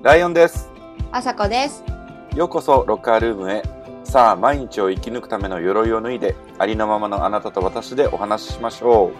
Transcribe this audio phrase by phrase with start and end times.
[0.00, 0.70] ライオンです。
[1.10, 1.82] あさこです。
[2.36, 3.64] ようこそロッカールームへ。
[4.04, 9.12] さあ、毎日を生き抜くための鎧を脱いで、ありのままのあなたと私でお話ししましょう。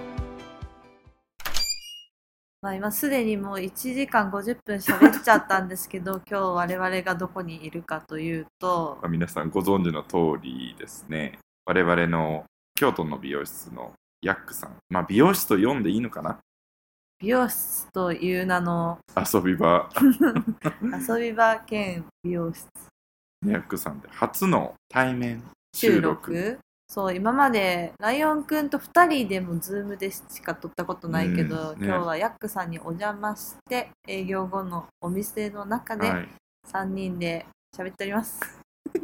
[2.63, 11.41] まあ、今すでにもう1時間50分喋っちゃったんですけど、 今日我々がどこにいるかというと、皆さんご存知の通りですね。
[11.67, 12.45] 我々の
[12.77, 14.77] 京都の美容室のヤックさん。
[14.91, 16.39] まあ、美容室と読んでいいのかな
[17.21, 19.91] 美容室という名の遊び場。
[21.09, 22.69] 遊び場兼美容室
[23.45, 25.43] ヤックさんで初の対面
[25.75, 26.59] 収収録録。
[26.89, 36.29] そう今までライオンくんと2人でもズームでしか撮ったことないけど、うんね今日はヤックさんにお邪魔して営業後のお店の中ではい。
[36.69, 38.41] 3人で喋っております。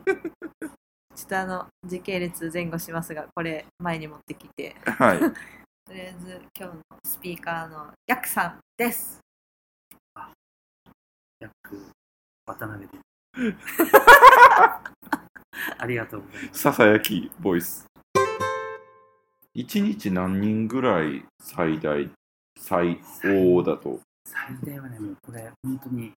[1.16, 5.18] ちょっとあの時系列前後しますがこれ前に持ってきてはい。
[5.86, 9.20] とりあえず今日のスピーカーのヤックさんです。
[11.40, 11.78] ヤック
[12.46, 13.00] 渡辺です。
[15.76, 16.58] ありがとうございます。
[16.58, 17.84] ささやきボイス。
[19.52, 22.10] 一日何人ぐらい最大、
[22.58, 24.00] 最大だと？
[24.26, 26.12] 最大はね、もうこれ、本当に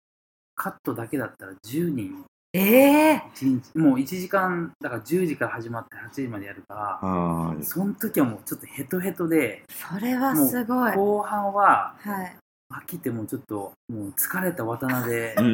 [0.56, 2.24] カットだけだったら10人、
[2.60, 7.64] ええ一日、もう1時間、だから10時から始まって8時までやるから、はい。
[7.64, 10.94] その時はもうちょっとヘトヘトで、それはすごい。
[10.94, 12.36] 後半ははい。
[12.70, 15.54] 飽きてもうちょっと、もう疲れた渡辺うん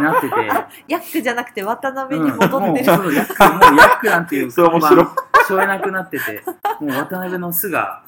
[0.00, 0.34] なってて、
[0.88, 2.52] ヤックじゃなくて渡辺に戻ってる。
[2.52, 3.22] うんもうヤック、もうヤ
[3.86, 6.42] ックなんていうそれ面白い看板しょえなくなってて、
[6.80, 8.02] もう渡辺の巣が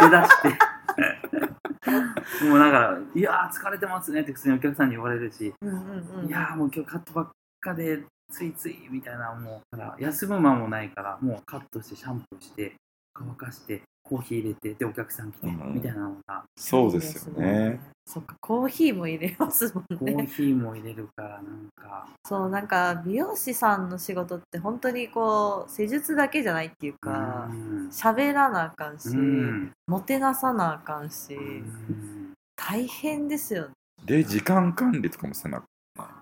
[0.00, 0.48] 出だして、
[2.48, 6.28] もうだから、いやー疲れてますねって普通にお客さんに言われるし、うんうんうん。
[6.28, 7.28] いやーもう今日カットばっ
[7.60, 12.74] かでついついみたいな、もう、だから休む間もないから、もうカットしてシャンプーして、
[13.14, 17.80] 乾かして、コーヒー入れて、で、お客さん来て、うんみたいなのが、そうですよね。。
[18.06, 20.26] そっか、コーヒーも入れますもコーんね。
[20.26, 33.74] ヒーも入れるから、なんか、そう、なんか美容師さんの仕事って本当にこう、施術だけじゃないっていうかう、ん喋らなあかんし、うんもてなさなあかんし、うん大変ですよね。
[34.04, 35.62] で、時間管理とかもせな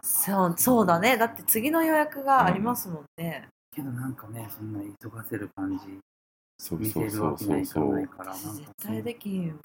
[0.03, 1.17] そうそうだね。
[1.17, 3.49] だって次の予約がありますもんね。
[3.75, 5.99] けどなんかね、そんな急がせる感じ、
[6.59, 8.09] そう見せるそうそうわけにはいかそうそうない。
[8.09, 9.55] から、絶対できんよ。
[9.55, 9.61] も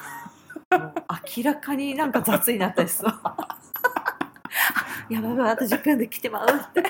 [0.78, 0.94] う
[1.38, 3.14] 明らかになんか雑になったりそう。
[5.10, 6.84] やばいやばい、あと10分で来てまうって。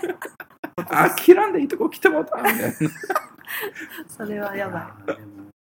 [0.89, 2.71] あ、切らんでいいとこ来てもらったみたいな。
[4.09, 5.11] それはやばい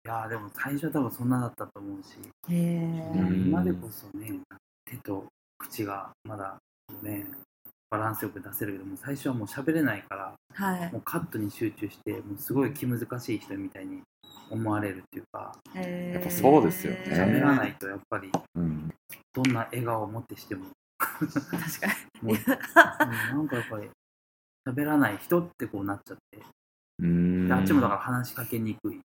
[0.06, 2.18] いやーでも最初は多分そんなだったと思うし、
[2.50, 4.40] 今でこそね
[4.86, 5.26] 手と
[5.58, 6.58] 口がまだ
[7.02, 7.26] ね
[7.90, 10.92] バランスよく出せるけども最初はもう喋れないからはい。
[10.92, 14.02] もうカットに集中してもうすごい気難しい人みたいに
[14.50, 15.54] 思われるっていうか。
[15.76, 17.04] やっぱそうですよね。
[17.10, 18.90] 喋らないとやっぱりうん。
[19.34, 20.66] どんな笑顔を持ってしても。
[20.98, 21.88] 確か
[22.22, 23.90] もううんなんかやっぱり
[24.68, 26.40] 喋らない人ってこうなっちゃって。
[26.40, 29.02] あっちもだから話しかけにくいし。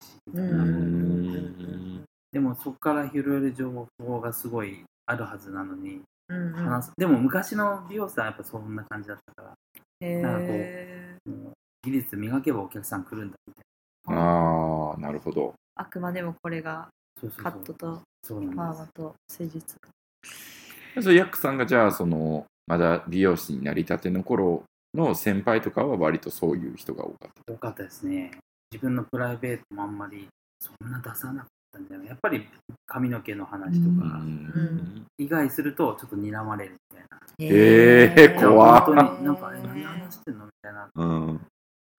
[2.31, 6.35] でもそこから拾える情報がすごいあるはずなのにに。
[6.35, 9.55] うんうん話す、でも昔の美容師さんはやっぱそんな感じだったから
[10.07, 11.17] へなんかこうえ。
[11.25, 11.53] もう
[11.83, 15.53] 技術磨けばお客さん来るんだみたいああ、なるほど。
[15.75, 16.89] あくまでもこれが
[17.37, 19.75] カットとそうなんですパーマと施術。
[21.01, 24.63] それヤックさんがじゃあ、その、まだ美容師になりたての頃
[24.93, 27.53] の先輩とかは割とそういう人が多かった。
[27.53, 28.31] よかったですね
[28.71, 30.27] 自分のプライベートもあんまり
[30.59, 32.47] そんな出さなかったんじゃないやっぱり
[32.85, 37.19] 髪の毛の話とか、ん以外するとちょっと睨まれるみたいな。
[37.39, 38.85] えーいや怖っ。
[38.85, 40.89] 本当になんかえ何話してんのみたいな。
[40.95, 41.41] うん。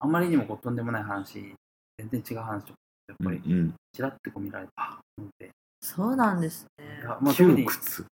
[0.01, 1.55] あんまりにもこうとんでもない話
[1.99, 2.75] 全然違う話とか
[3.09, 3.75] やっうんぱりうん。
[3.93, 5.51] ちらってこう見られてあって。
[5.83, 6.85] そうなんですね。
[7.01, 7.05] い。
[7.05, 8.07] やまあ、特に窮屈。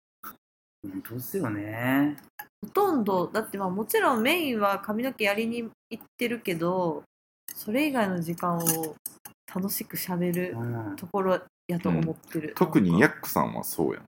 [0.83, 2.17] 本当ですよね。
[2.61, 7.03] ほとんど、だってまあもちろんメインは髪の毛やりに行ってるけど、
[7.53, 8.61] それ以外の時間を
[9.55, 10.95] 楽しく喋るうん。
[10.95, 12.53] ところやと思ってる。
[12.55, 14.03] 特になんかヤックさんはそうやん。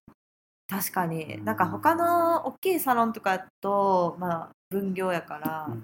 [0.67, 1.35] 確かに。
[1.35, 1.45] うん。
[1.45, 5.83] なんか他の大きいサロンとかだとまあ分業やから、うん。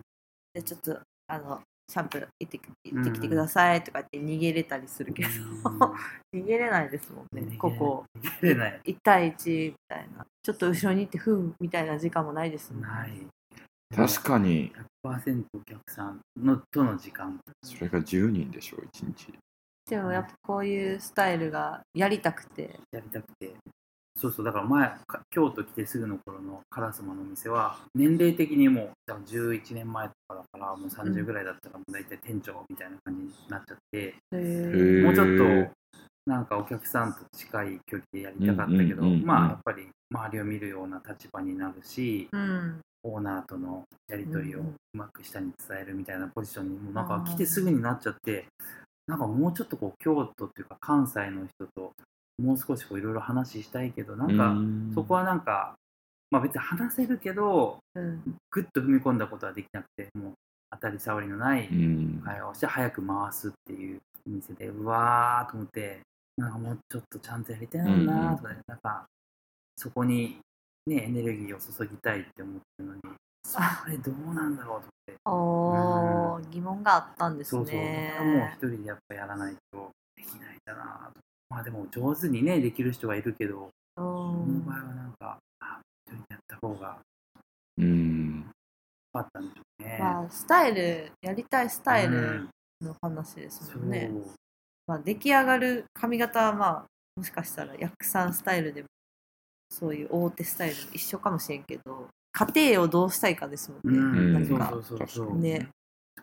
[0.54, 5.30] でちょっとあのシャンプー行ってき行ってきてくださいとかって逃げれたりするけど、
[6.34, 8.06] 逃げれないですもんね、うんここ。
[8.22, 8.82] 逃げれない。
[8.86, 10.26] 1対1みたいな。
[10.42, 12.88] ちょっと後ろに行ってふんみたいな時間もないですもんね。
[12.88, 13.28] ない。
[13.96, 14.72] 確かに、
[15.06, 17.38] 100%お客さんのとの時間。
[17.64, 19.34] それが10人でしょ、1日。
[19.90, 22.80] でもやっぱこういうスタイルがやりたくて。
[22.92, 23.54] やりたくて。
[24.16, 35.02] そうそうだから前か京都来てすぐの頃のカラスマのお店は年齢的にもう多分11年前とかだからもう30ぐらいだったらもう大体店長みたいな感じになっちゃって、へへー。
[35.02, 35.74] ーもうちょっと
[36.28, 42.80] なんかお客さんと近い距離でやりたかったけど、うんうんうんうんまあやっぱり周りを見るような立場になるしうん。
[43.06, 48.46] オーナーとのやり取りをうんううんまく下に伝えるみたいなポジションにもなんか来てすぐになっちゃって
[49.08, 51.92] なんかもうちょっとこう京都っていうか関西の人と
[52.42, 54.56] もう少しこういろいろ話したいけどなんか
[54.96, 55.76] そこははなんか
[56.32, 58.22] まあ別に話せるけどうん。
[58.50, 60.34] ぐっと踏み込んだことはできなくてもう
[60.72, 62.22] 当たり障りのないうん。
[62.26, 66.00] 会話をして早く回すっていうお店でうわーと思って
[66.38, 69.06] なんかもうちょっとちゃんとやりたいのになーとかね、なんか
[69.78, 70.38] そこに
[70.88, 73.02] ねエネルギーを注ぎたいって思ってるのに
[73.46, 77.76] それどうなんだろうとておー疑問があったんですそうそう。
[77.76, 81.20] ねだからもう一人でやっぱやらないとできないんだなと。
[81.50, 86.98] まあでも上手にねできる人がいるけどうこのん場合はなんかあ一人でやった方が
[87.78, 88.46] うん。
[89.16, 92.50] 良かったんでしょうね、まあスタイルやりたいスタイルうん。
[92.82, 94.26] の話ですそもんね、う。
[94.88, 96.86] まあ、出来上がる髪型はまあ
[97.16, 98.88] もしかしたら薬さスタイルでも
[99.70, 104.34] そういう大手スタイルも一緒かもしれんけど家庭をどうしたいかですもんね、うん。
[104.34, 104.70] なんか。
[104.72, 105.38] そうそうそうそう。
[105.40, 105.70] ね。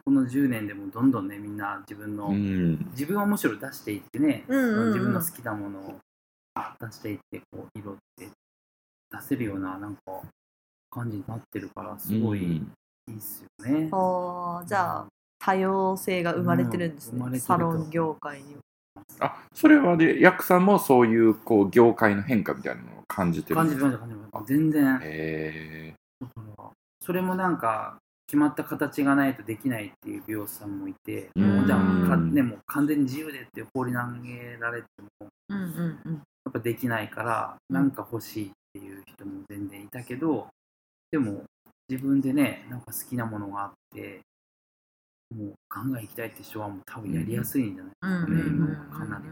[0.05, 2.87] この10年でもどんどんねみんな自分の、うん。
[2.93, 4.79] 自分をむしろ出していってね、うんうん。
[4.79, 6.01] うん自分の好きなものを
[6.81, 8.29] 出していってこう色って
[9.11, 10.01] 出せるようななんか
[10.91, 13.89] 感じになってるからすごいいいっすよね。
[13.93, 15.06] あーじゃあ
[15.39, 17.47] 多様性が生まれてるんですね、うん生まれてると。
[17.47, 18.56] サロン業界に
[19.21, 24.06] あそれはでヤクさんもそういうこう業界の変化みたいなのを感じてる感じてんですか？
[24.06, 26.70] ました感じてました全然だへから
[27.00, 31.56] それもなんか決まった形がないとできないっていう美容師さんもいて、うん。
[31.56, 31.78] もうじゃあ
[32.08, 36.14] か、ね、もう完全に自由でって放り投げられてもうんうんうん。
[36.14, 40.46] やっぱできないから、うんなんか欲しいっていう人も全然いたけど、
[41.11, 41.43] でも
[41.88, 44.20] 自分でね、なんか好きなものがあって、
[45.34, 49.25] もうガンガン行きたいって人はもう多分やりやすいんじゃないうんうんうんうんね今かなり。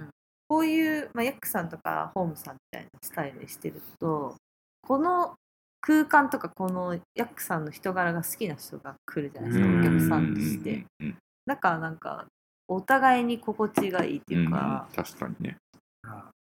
[0.49, 4.35] こういう、まあ、ヤックさんとかホームさんみたいなスタイルにしてると
[4.83, 5.35] この
[5.81, 9.81] 空間とかこのヤックさんの人柄が好きな人が来るじゃないですか、うん。
[9.81, 10.85] お客さんとして。
[11.01, 11.17] うん。
[11.47, 12.27] だからなんか
[12.69, 15.57] お互いに心地がいいっていうか、確かにね。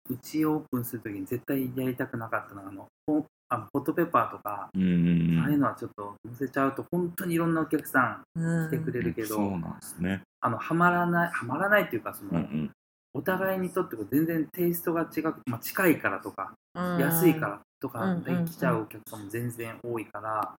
[0.09, 10.21] うちオープンするときに絶対やりたくなかったのが、あの、ポあのホットペッパーとか、ああいうのはちょっと載せちゃうと本当にいろんなお客さんうん来てくれるけど、そうなんですね。
[10.41, 12.71] あの、はまらない、はまらないっていうか、その、うんうん。
[13.13, 16.99] お互いにとってこう全然テイストが違く、まあ、近いからとか、うん。
[16.99, 20.53] 安いからとかうんで来ちゃうお客さんも全然多いから、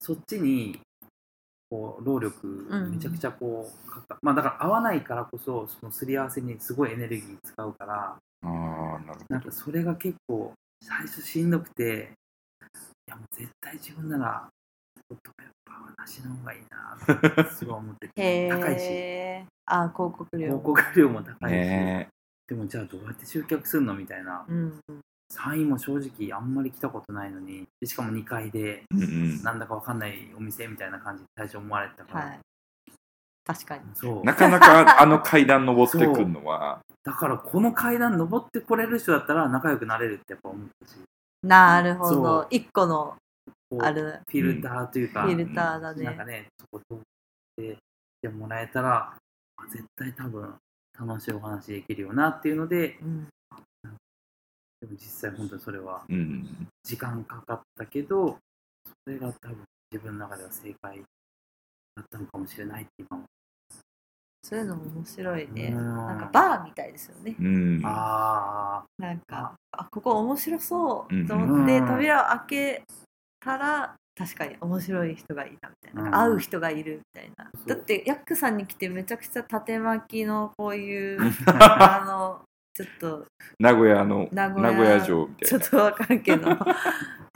[0.00, 0.80] そっちに
[1.70, 2.90] こう労力うん。
[2.92, 10.52] めちゃくちゃこうかか、まあだから合わないからこそそのすり合わせにすごいエネルギー使うからああなるほなんかそれが結構
[10.82, 12.12] 最初しんどくて
[13.06, 14.48] いやもう絶対自分なら
[15.08, 18.82] ホットペッパーはなしの方がいいなってすごい思っててへ高いし。
[18.82, 22.08] えあ広告料広告料も高どいし、ね
[22.48, 24.44] でもじゃあどうやって集客するのみたいな。
[24.48, 24.80] うん
[25.32, 29.42] 3位も正直あんまり来たことないのにでしかも2階でうんうん。
[29.42, 32.40] なんだかわかんないお店みたいな感じで最初思われてたから、はい。
[33.44, 33.82] 確かに。
[33.94, 34.24] そう。
[34.24, 36.80] なかなかあ の階段登ってくるのは。
[37.02, 40.96] だからこの階段登ってこれる人だったら仲良くなれるってやっぱ思ったし。
[41.42, 42.46] なるほど。
[42.50, 43.16] 一個の
[43.80, 44.20] ある。
[44.26, 46.04] フィルターというか、フィルターだね。
[46.04, 46.98] なんかねそこ通っ
[47.56, 47.78] て
[48.22, 49.16] でもらえたら
[49.56, 50.54] あ絶対多分
[50.98, 53.28] 楽しいお話できるよなっていうのでうん
[54.80, 56.02] でも実際本当にそれは
[56.82, 58.38] 時間かかったけど
[59.04, 59.58] それが多分
[59.92, 61.02] 自分の中では正解
[61.96, 63.24] だったのかもしれないって今は
[64.42, 65.72] そういうのも面白いね。
[65.74, 65.96] うん。
[65.96, 67.36] なんかバーみたいですよね。
[67.38, 67.82] うん。
[67.84, 71.26] あなんかあここ面白そううん。
[71.26, 72.82] と思ってうん扉を開け
[73.38, 76.02] たら確かに面白い人がいたみたいな。
[76.02, 76.14] うん。
[76.14, 77.50] 会う人がいるみたいな。
[77.66, 83.26] だってヤックさんに来てめちゃくちゃ縦巻きのこういう あのちょっと
[83.58, 85.64] 名古屋の名古屋名古屋城みたいな。
[85.64, 86.48] ちょっとわかるけど。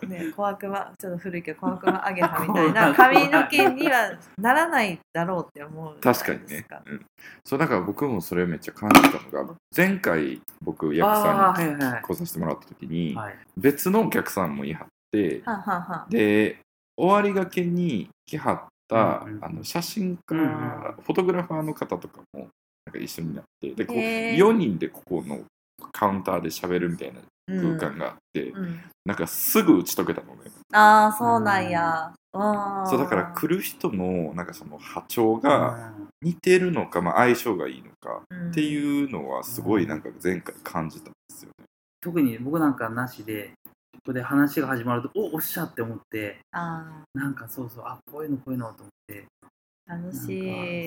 [0.07, 6.67] ね小悪魔ちょっと古いけど小悪魔アゲハみたいな髪の毛にはならないだろうって思う確かにね。
[6.87, 7.07] うん、
[7.45, 13.39] そうだから僕もそれめっちゃ感じたのが前回僕ヤクさんに来させてもらった時にはい。
[13.57, 16.59] 別のお客さんもいはってはんはんはんで
[16.97, 20.49] 終わりがけに来はった、うんうんあの写真家、うんうん。
[21.01, 22.49] フォトグラファーの方とかも
[22.99, 24.37] 一緒になってでこうへー。
[24.37, 25.41] 4人でここの
[25.93, 28.81] カウンターで喋るみたいなうん空間があって、うん。
[29.05, 38.51] なんかすぐ打ち解けたのね、ああそうなんや、あーそうだから来る人のなんかその波長が似てるのか、まあ、相性がいいのかうん。
[38.51, 41.67] っていうのはすごいなんか前回感じたんですよね。
[42.01, 43.53] 特に僕なんかなしで
[43.93, 49.25] ここで話が始まるとおおっしゃって思ってあなんかそうそうあこういうのこういうのと思って。
[49.25, 49.25] ー
[49.87, 50.41] 楽なんかそしい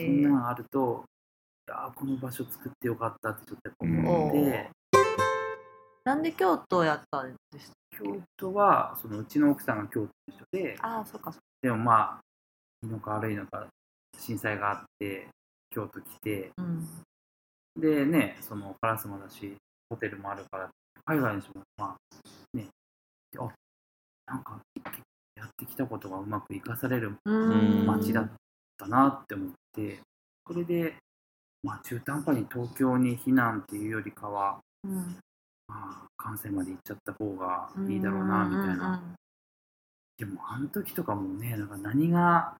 [0.09, 1.16] んなのあるとい
[1.67, 4.69] やこの場所作ってよかったってちょっと思って、
[6.05, 10.77] なんで京都やったんです京都はそのうちの奥さんが京都の人で。
[10.81, 11.33] ああそっか。
[11.61, 12.21] でもまあ
[12.83, 13.67] いいのか悪いのか
[14.17, 15.27] 震災があって
[15.69, 16.51] 京都来て。
[16.57, 16.87] うん。
[17.79, 19.55] でねその烏丸だし
[19.89, 20.69] ホテルもあるから
[21.05, 22.67] 海外の人もまあね
[23.37, 23.49] あ
[24.25, 24.59] なんか
[25.35, 27.85] やってきたことがうまく生かされるうん。
[27.85, 28.31] 街だっ
[28.77, 29.99] たなって思って。
[30.47, 30.95] それで、
[31.63, 35.17] まあ、中途半端に東京に避難っていうよりかは、うん。
[35.67, 39.15] まあ、関西まで行っちゃった方がいいだろうなみたいな、うん
[40.17, 42.55] でもあの時とかもねなんか何が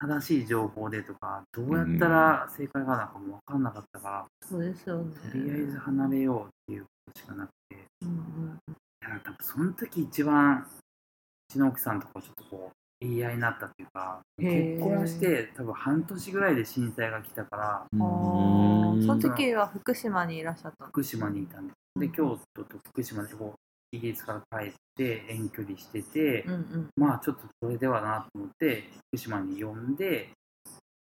[0.00, 5.14] 正しい情報でとかどうやったら正解がなんかも分かんなかったから、そうですよね。
[5.30, 7.74] とりあえず離れようっていうことしかなくて。
[7.76, 8.76] いうんうん。
[9.02, 20.90] や多分その時一番うちの奥さんとかちょっとこう言い合いになったっていうか結婚して多分半年ぐらいで震災が来たからその時は福島にいらっしゃったの？
[20.90, 26.88] 福島にいたんですで京都と福島でこうイギリスから帰って遠距離してて、うんうん。
[26.96, 30.30] まあちょっとそれではなと思って福島に呼んで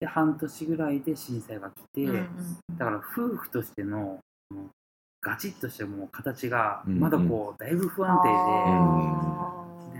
[0.00, 2.26] で半年ぐらいで震災が来て、うんうん
[2.78, 4.19] だから夫婦としての
[5.21, 7.00] ガチッとしてもう形がうんうん。
[7.00, 9.50] まだこうだいぶ不安定で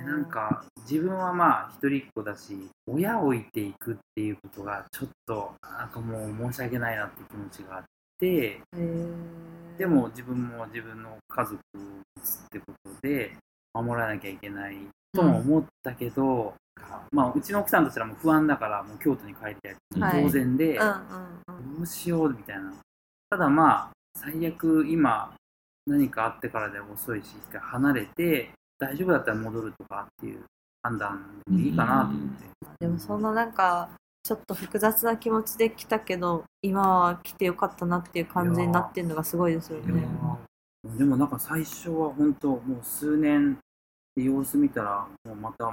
[0.05, 7.85] なんか自分はまあ一人っ子だし親を置いていくっていうことがちょっとなんかもう申し訳ないなって気持ちがあっ
[8.19, 8.61] て
[9.79, 13.37] でも自分も自分の家族を持つってことで
[13.73, 14.77] 守らなきゃいけない
[15.13, 16.55] とも思ったけど、
[17.13, 20.23] まあうちの奥さんとしたらもう不安だからもう京都に帰りたいはい。
[20.25, 21.77] 当然で、うんうんうん。
[21.77, 22.73] どうしようみたいな。
[23.31, 25.33] ただまあ最悪今
[25.87, 28.51] 何かあってからでも遅いし一回離れて
[28.81, 30.45] 大丈夫だったら戻るとかっていう
[30.83, 32.47] 判断でもいいかなと思って、
[32.81, 33.91] でもそんななんか
[34.25, 40.07] ちょっと複雑な気持ちで来たけど今は来てよかったなっていう感じになってるのがすごいですよね。
[40.87, 43.59] ーでもなんか最初は本当もう数年
[44.17, 45.71] で様子見たらもうまた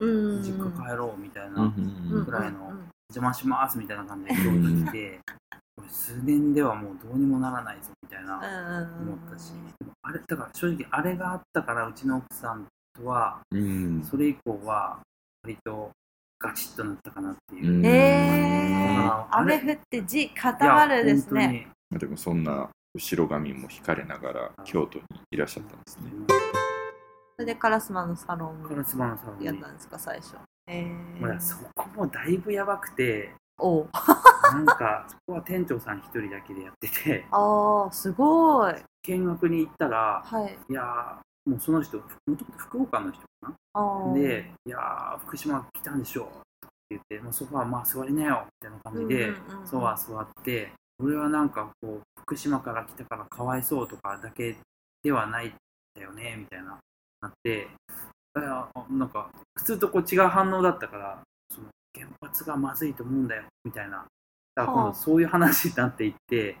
[0.00, 0.42] うん。
[0.42, 1.72] 実家帰ろうみたいな、
[2.24, 5.20] くらいのうん邪魔しますみたいな感じで来て
[5.88, 14.98] 数年ではもうどうにもならないぞみたいなうん思ったし、でもあれだから正直あれがあったからうちの奥さんとはうんそれ以降は
[15.42, 15.90] 割と
[16.38, 17.72] ガチッとなったかなっていう。
[17.72, 21.40] うんえー、ああれ雨降って地固まるですね。
[21.40, 26.10] いや本まあでもそんな後ろ髪も引かれながら京都にいらっしゃったんですね。
[27.36, 28.64] それでカラスマのサロン
[29.38, 30.36] にやったんですか最初。
[30.66, 30.84] え
[31.20, 33.88] まあー、そこもだいぶやばくて、おう
[34.52, 38.74] なんかそこは店長さん一人だけでやってて、ああすごい。
[39.02, 40.58] 見学に行ったら、はい。
[40.70, 44.12] いやーもうその人、もともと福岡の人かあな。
[44.12, 54.56] ーで、いやー福島来たんでしょって言って、もうソファーまあ座りなよみたいな感じで、うんうんうんソファー座って、俺はなんかこう、福島から来たからかわいそうとかだけ
[55.02, 55.52] ではないん
[55.94, 56.78] だよね、みたいな、
[57.20, 57.68] なって、
[58.90, 61.22] なんか、普通とこう違う反応だったから、
[61.98, 64.04] 原発がまずいと思うんだよ、みたいな。
[64.54, 66.56] だから今はあ度そういう話になっていって、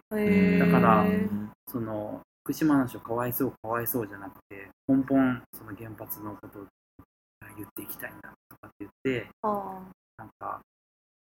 [0.58, 6.66] だからうんその福島の人かわいそうかわいそうじゃなくて根本その原発のことを
[7.56, 9.82] 言っていきたいんだとかって言ってあ
[10.16, 10.60] なんか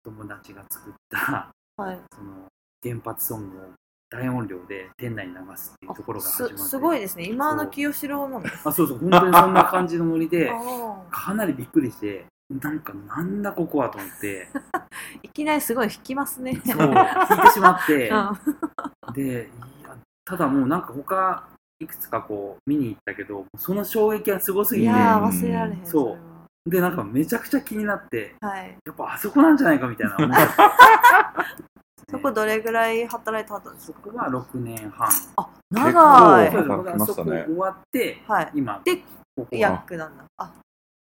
[0.03, 1.99] 友達が作ったーはい。
[2.15, 2.45] その
[2.83, 3.61] 原発ソングを
[4.09, 7.25] 大音量で店内に流すっていうところが始まってすすごいですね。
[7.25, 8.67] 今の清志郎なんです。
[8.67, 14.59] あそうそう本当にそんな感じのノリで あかなりびっくりしてなんかなんだここはと思ってー
[15.23, 16.53] いきなりすごい弾きますね。
[16.65, 18.09] そう聞いてしまって
[19.07, 19.49] うんで
[19.81, 21.43] いやただもうなんか他
[21.79, 25.85] いくつかこう見に行ったけどその衝撃がすごすぎていやー忘れられへん。
[25.85, 26.17] そ
[26.65, 28.77] うでなんかめちゃくちゃ気になってはい。
[28.85, 30.29] やっぱあそこなんじゃないかみたいな思っ
[32.09, 33.99] そこどれぐらい働いてはったんですか？
[34.03, 36.51] そこは6年半あ、長い。
[36.51, 38.51] そうです働きましたねそこ終わってはい。
[38.55, 39.03] 今でこ
[39.37, 40.23] こヤックなんだ。
[40.37, 40.53] あ、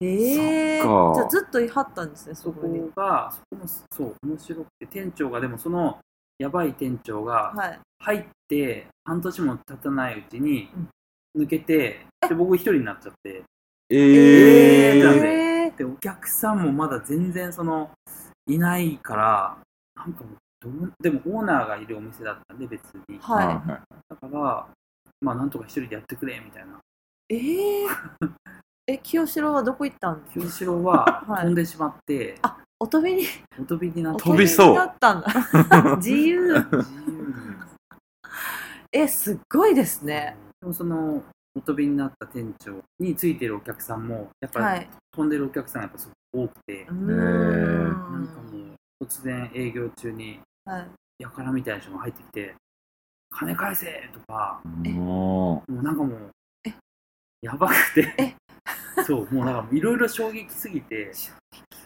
[0.01, 1.15] ええそっか。
[1.15, 2.79] じゃあずっといはったんですね、そそこに。
[2.79, 6.00] こがそこもそう面白くて店長がでもその
[6.38, 7.79] やばい店長がはい。
[8.01, 10.70] 入って半年も経たないうちに
[11.38, 13.44] 抜けてで僕一人になっちゃって。
[13.89, 13.98] えー。
[13.98, 17.91] えーなんでえでお客さんもまだ全然その
[18.48, 19.58] いないから
[19.96, 23.20] なんかもうどうでもオーナーがいるお店だったんで別に。
[23.20, 23.48] はい。
[23.48, 24.68] はいだから
[25.22, 26.79] まあなんとか一人でやってくれみたいな。
[27.29, 27.88] ええ
[28.91, 30.24] え、清志郎はどこ行ったん？
[30.24, 33.24] ですか清志郎は はい飛んでしまって、あ、お飛びに、
[33.60, 35.27] お飛びになって飛びそうお飛になったんだ。
[35.98, 36.53] 自由。
[36.53, 37.55] 自由に
[38.91, 40.36] え、すっごいですね。
[40.62, 41.24] でもその
[41.55, 44.89] お飛びになった店長についてるお客さんもやっぱりはい。
[45.12, 48.13] 飛んでるお客さんがやっぱすごく多くて、うーん。
[48.13, 48.50] なんかも
[49.01, 50.88] う突然営業中にはい。
[51.19, 52.55] やからみたいな人が入ってきて
[53.29, 56.31] 「金返せ!」とかももうなんかもう
[56.65, 56.74] え
[57.41, 58.36] やばくてえ
[59.06, 61.12] そうもうなんかいろいろ衝撃すぎて。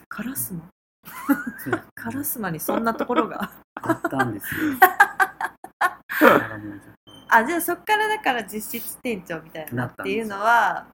[0.09, 0.69] カラスマ？
[1.95, 3.51] カラスマにそんなところが？
[3.81, 4.73] あったんですよ。
[7.29, 10.85] あじゃあそっからだから実質店長みたいなっていうのは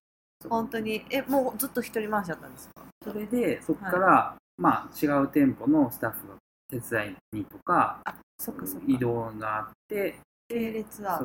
[0.41, 2.81] と本当にえもうずっと一人回しだったんですか？
[3.03, 6.35] それでそこから、まあ違う店舗のスタッフが
[6.69, 7.99] 手伝いにとか
[8.39, 8.85] そっかそっか。
[8.87, 11.21] 移動があって系列は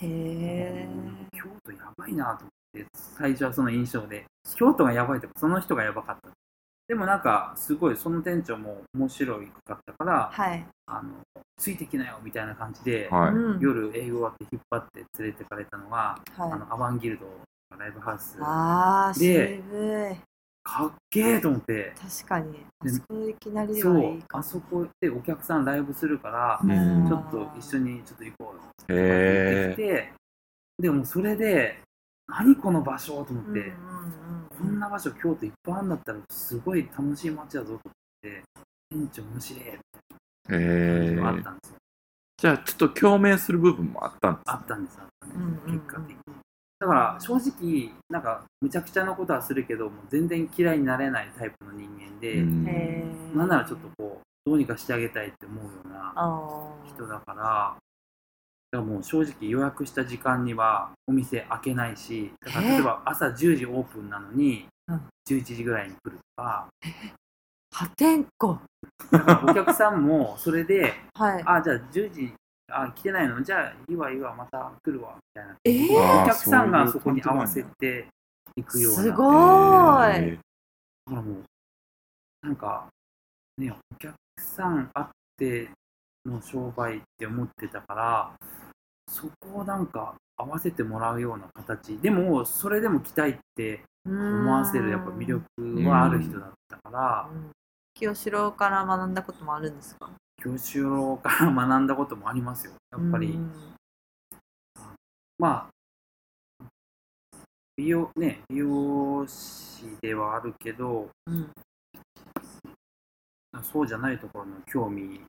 [0.00, 0.88] へえ
[1.32, 4.24] 京都やばいなと思って最初はその印象で。
[4.56, 6.30] 京都がやばいとかその人がやばかった。
[6.88, 11.10] でもなんかすごいその店長も面白いかったからはい、あの
[11.56, 13.30] ついてきなよみたいな感じで、はい。
[13.30, 13.60] うん。
[13.60, 16.58] 夜営業終わって引っ張って連れてかれたのが、あはい。
[16.58, 17.26] のアバンギルド
[17.78, 20.16] ライブハウスあーで渋い。
[20.64, 21.92] かっけえと思って。
[21.96, 22.64] 確かに。
[22.80, 24.38] あでそこいきなりでそうはいいか。
[24.38, 27.06] あそこでお客さんライブするから、うん。
[27.08, 30.12] ちょっと一緒にちょっと行こうよってへ言ってきて
[30.78, 31.80] でもそれで
[32.34, 33.72] 何この場所と思って、うんうんうん
[34.62, 38.42] こんな場所京都いっぱいあるんだったらすごい楽しい街だぞと思って
[38.90, 39.78] 店長面白いみえ。
[40.46, 41.42] たいなへのがあっえ。
[41.42, 41.76] たんですよ、
[42.36, 45.80] じゃあ、ちょっと共鳴する部分もあったんですあったんですあったんです、うんうんうん。
[45.80, 46.16] 結果的に。
[46.78, 52.64] だから正直なんかむちゃくちゃなことはするけどもう全然嫌いになれないタイプの人間で、うん。
[53.34, 56.14] なんならちょっとこうどうにかしてあげたいって思うような
[56.86, 57.74] 人だから
[58.72, 65.00] だからもう正直予約した時間にはお店開けないしだからえ例えば朝10時オープンなのにうん。
[65.28, 66.66] 11時ぐらいに来るとか。
[67.72, 68.60] 破天荒。
[69.12, 71.42] だからお客さんも それではい。
[71.46, 72.34] あじゃあ10時
[72.70, 73.42] あ来てないの？
[73.42, 76.22] じゃあいいわいいわまた来るわみたいな、えー。
[76.24, 78.08] お客さんがそこに合わせて
[78.56, 79.02] いくような。
[79.02, 80.28] すごだー。
[80.30, 80.40] いへか
[81.14, 81.44] らもう
[82.42, 82.88] なんか
[83.58, 85.70] ねお客さんあって
[86.26, 88.32] の商売って思ってたから
[89.12, 91.98] そこをなんか合わせてもらうような形。
[91.98, 95.44] でもそれでも来たいって思わせるやっぱ魅力
[95.88, 97.28] はある人だったから。
[97.30, 97.52] うん
[97.94, 100.08] 清志郎から学んだこともあるんですか？
[100.42, 102.72] 教師郎から学んだこともありますよ。
[102.90, 103.52] やっぱり、うん。
[105.38, 105.68] ま
[106.60, 106.64] あ
[107.76, 111.50] 美容ね美容師ではあるけどうん。
[113.62, 115.20] そうじゃないところの興味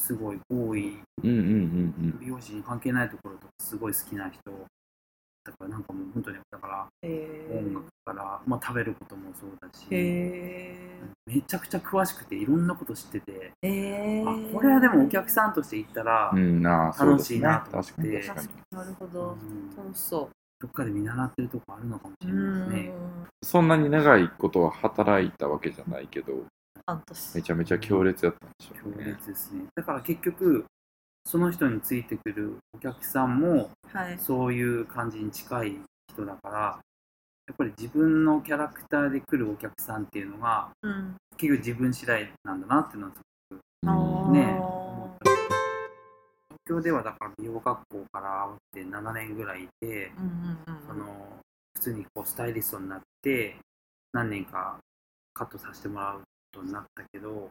[0.00, 0.98] すごい多い。
[1.22, 4.40] うんうんうん美容師に関係ないところとかすごい好きな人
[5.44, 16.32] だからなんかもう本当にだからへ音楽から、まあ、食べることもそうだしえめちゃくちゃ詳しくていろんなこと知っててえあこれはでもお客さんとして行ったら。
[16.32, 18.32] 楽しいなと思って。
[18.70, 19.36] なるほど。
[19.42, 19.76] うん。
[19.76, 20.28] 楽しそ
[20.60, 22.92] どっかで見習ってるとこあるのかもしうれないですね。
[23.42, 26.32] そんなに長いことは働いたわけじゃないけど、
[26.86, 27.34] 半年。
[27.36, 29.04] めちゃめちゃ強烈やったんでしょ強うね。
[29.04, 29.64] 烈ですね。
[29.74, 30.64] だから結局、
[31.24, 34.18] その人についてくるお客さんもはい。
[34.18, 35.76] そういう感じに近い
[36.12, 36.58] 人だから、
[37.46, 41.16] やっぱり自分のキャラクターで来るお客さんっていうのが、うん。
[41.36, 43.12] 結局自分次第なんだなっていうのは
[43.52, 44.30] うんあー。
[44.30, 45.30] ね思った。
[45.30, 50.86] 東京ではだから美容学校から会って7年ぐらいいて、うんうん。
[50.86, 51.06] その
[51.74, 53.56] 普通にこうスタイリストになって
[54.12, 54.78] 何年か
[55.34, 57.48] カットさせてもらうことになったけど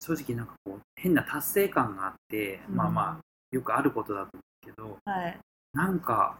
[0.00, 3.20] 正直なんかこう変な達成感があって、まあまあ
[3.52, 5.38] よくあることだと思うけどはい。
[5.72, 6.36] なんか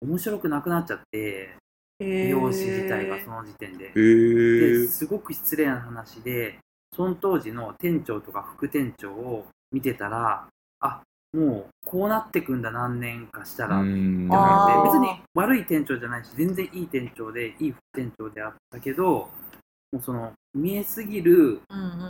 [0.00, 1.56] 面白くなくなっちゃって
[1.98, 3.86] 美容師自体がその時点で。
[3.86, 3.92] へえ。
[3.92, 6.58] ですごく失礼な話で
[6.94, 10.46] その当時の店長とか副店長を見てたら
[10.80, 14.72] あもうこうなってくんだ何年かしたら、うんって思って。
[14.72, 14.84] あー。
[14.84, 15.08] 別に。
[15.34, 21.60] 悪い店長じゃないし全然いい店長でいい副店長であったけどもうその見えすぎる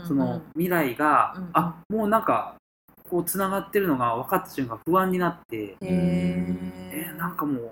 [0.07, 1.49] その未来が、うんうん。
[1.53, 2.55] あもうなんか
[3.09, 6.55] こうつながってるのが分かった瞬間不安になって、へえ
[6.91, 7.71] えーなんかもう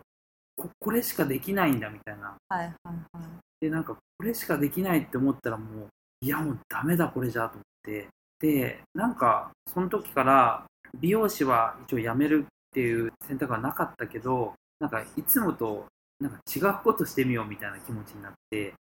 [0.56, 2.36] ここれしかできないんだみたいな。
[2.50, 3.26] はいはいはい。
[3.60, 5.88] でなんかこれしかできないって思ったらもう
[6.22, 8.08] いやもうダメだこれじゃと思って。
[8.40, 10.66] でなんかその時から
[11.00, 15.86] 美容師は一応辞めるっていう選択はなかったけどなんかいつもと
[16.20, 18.74] なんか違うことしてみようみたいな気持ちになって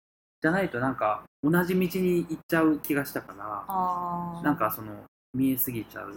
[0.43, 4.93] じゃないとなんか同じ道に行っちゃう気がしたからなんかその
[5.35, 6.15] 見えすぎちゃう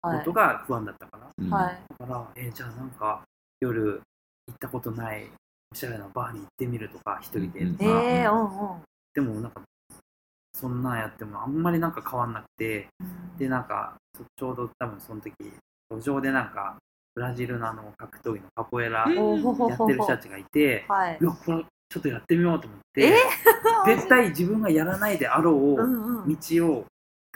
[0.00, 0.18] はい。
[0.18, 1.50] ことが不安だったから、うん。
[1.50, 1.78] はい。
[1.98, 3.22] だから、えーじゃあなんか
[3.60, 4.00] 夜
[4.46, 5.26] 行ったことない
[5.72, 8.44] おしゃれなバーに行ってみるとか一人で、うんええうん。
[8.44, 8.82] うん
[9.14, 9.60] でもなんか
[10.54, 12.86] そんなんやってもあんまりなんか変わんなくて
[13.38, 13.96] でなんか
[14.36, 15.32] ちょうど多分その時
[15.90, 16.76] 路上でなんか
[17.14, 19.68] ブラジルのあの格闘技のカポエラうん。
[19.68, 21.18] やってる人たちがいて、はい。
[21.20, 23.10] いやこれちょっとやってみようと思っえ？
[23.12, 23.16] て
[23.96, 26.28] 絶対自分がやらないであろううんうん。
[26.28, 26.86] 道を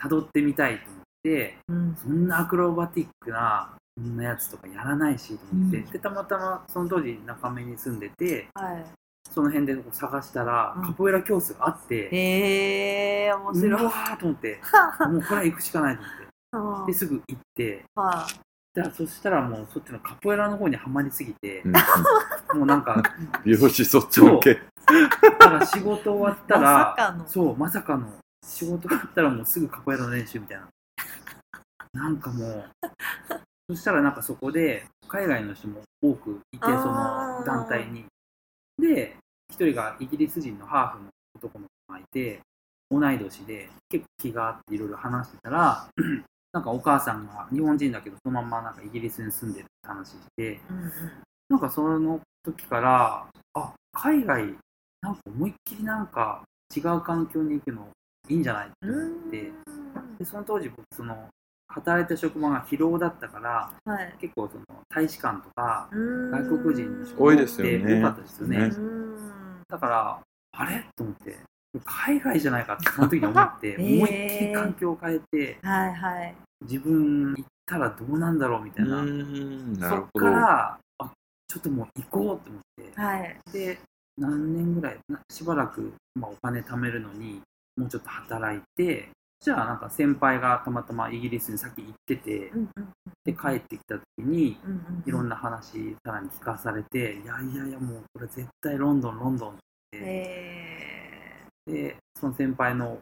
[0.01, 1.95] 辿ってみたいと思ってうん。
[1.95, 5.85] そんなアクロバティックなそんなやつとかやらないしと思って、うん。
[5.85, 8.85] でたまたまその当時中目に住んでてはい。
[9.31, 10.83] その辺で探したら、うん。
[10.83, 13.83] カポエラ教室があって、へえー、面う白い。
[13.85, 13.89] わ。
[13.91, 14.61] ーと思って、
[15.09, 16.81] もうこれは行くしかないと思って。
[16.81, 16.85] うん。
[16.85, 23.01] で、すぐ行って、ゃあそしたらもうそっちのカポエラの方にはまりすぎてう、んもうなんか、
[23.45, 24.55] 美容師そっちのけ。
[24.55, 28.07] だから仕事終わったら、まそう、まさかの
[28.45, 30.67] 仕事終わったらもうすぐカポエラの練習みたいな。
[31.93, 32.69] なんかもう、
[33.69, 38.05] そしたらなんかそこで海外の人も多くいて、その団体に。
[38.79, 39.15] で、
[39.51, 42.39] 一人がイギリス人のハーフの男の子がいて、
[42.89, 45.87] 同い年で結構気があっていろいろ話してたら、
[46.53, 50.59] なんかお母さんが日本人だけどそのままなんかイギリスに住んでるって話して、い。
[50.69, 50.91] うんうん。
[51.49, 54.55] なんかその時から、あ、海外、
[55.01, 56.43] なんか思いっきりなんか
[56.75, 57.87] 違う環境に行くの
[58.29, 59.51] いいんじゃないって思って、
[60.19, 61.27] でその当時僕その
[61.69, 64.15] 働いた職場が疲労だったから、はい。
[64.21, 68.57] 結構その大使館とか外外国人の人多いですよねって多かったですよね。
[68.59, 69.61] ねうん。
[69.67, 70.19] だから、
[70.55, 70.85] あれ？
[70.95, 71.39] と思って、
[71.85, 76.35] 海外じゃないかってその時に思って、 思いっきり環境を変えて、はいはい。
[76.61, 79.89] 自分行ったらどうなんだろうみたいな。
[79.89, 80.09] そっ。
[80.13, 81.11] から、あ、
[81.47, 83.37] ちょっともう行こうと思って、はい。
[83.51, 83.79] で
[84.17, 87.41] 何年ぐらいなしばらく、まあ、お金貯めるのに
[87.75, 89.09] もうちょっと働いて
[89.39, 92.93] じゃあなんか先輩がたまたまイギリスに先行っててうんうん
[93.25, 95.03] で帰ってきた時にうんうん。
[95.05, 99.53] いろんな話さらに聞かされていやいやいやもうこれ絶対ロンドンロンドンっ
[99.91, 100.62] てへ
[101.65, 102.99] でその先輩の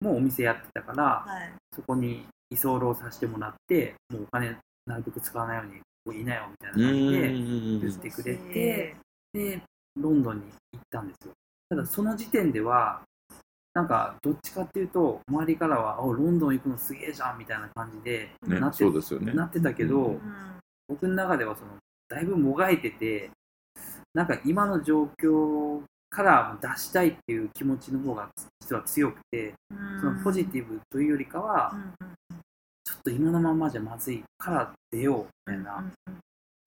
[0.00, 1.52] もうお店やってたからーはい。
[1.74, 8.96] そこに居候させてもらってもうお金なるべく使わないようにここいなよみたいな感じでうん言ってくれて
[9.32, 9.62] で
[9.96, 11.32] ロンドンに行ったんですよ。
[11.68, 13.02] ただその時点では
[13.74, 18.72] なんかどっちかっていうと周りからは「おロンドン行くのすげえじゃん」みたいな感じでねなっ
[19.50, 20.20] て,、たけど、うんうん。
[20.88, 21.72] 僕の中ではその
[22.08, 23.30] だいぶもがいてて
[24.14, 28.28] なんか今の状況から出したいっていう気持ちの方が
[28.60, 29.54] 実は強くて
[30.00, 31.72] そのポジティブというよりかは
[32.84, 36.18] ちょっと今のままじゃまずいから出ようみたいうんなうん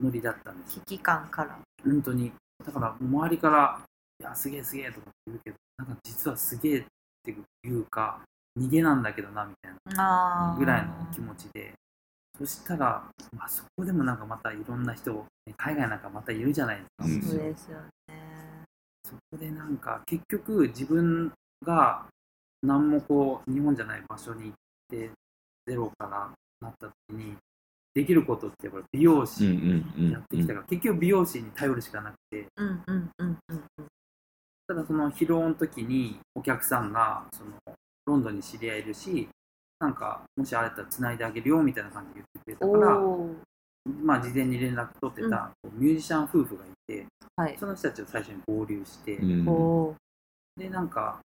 [0.02, 0.82] ノリだったんですよ。
[0.86, 1.58] 危機感から。
[1.84, 2.32] 本当に。
[2.64, 3.80] だから周りから
[4.20, 6.84] 「いやすげえすげえ」とか言うけどなんか実はすげえっ
[7.24, 7.30] て
[7.64, 8.20] いうか
[8.58, 11.72] 逃げなんだけどなみたいなぐらいの気持ちで。
[12.38, 13.04] そしたら、
[13.36, 15.12] まあ、そこでもなんかまたいろんな人
[15.46, 17.22] ね海外なんかまたいるじゃないですか、うん。
[17.22, 17.88] そうですよね。
[19.12, 21.32] そこでなんか結局自分
[21.64, 22.06] が
[22.62, 24.52] 何もこう日本じゃない場所に行っ
[24.90, 25.10] て
[25.66, 27.36] ゼロからなった時に
[27.94, 29.44] できることってやっぱり美容うん師
[30.10, 32.46] やってきたから、結局美容師に頼るしかなくて。
[34.68, 37.50] ただその疲労の時にお客さんがその
[38.06, 39.28] ロンドンに知り合いいるし
[39.80, 42.96] なんかもしあれだったら繋いであげるよみたいな感じで言ってくれたから
[44.02, 47.56] まあ事前に連絡取ってたこうミュージシャン夫婦がいてはい。
[47.58, 49.96] その人たちと最初に合流して、うん
[50.54, 51.18] でなんか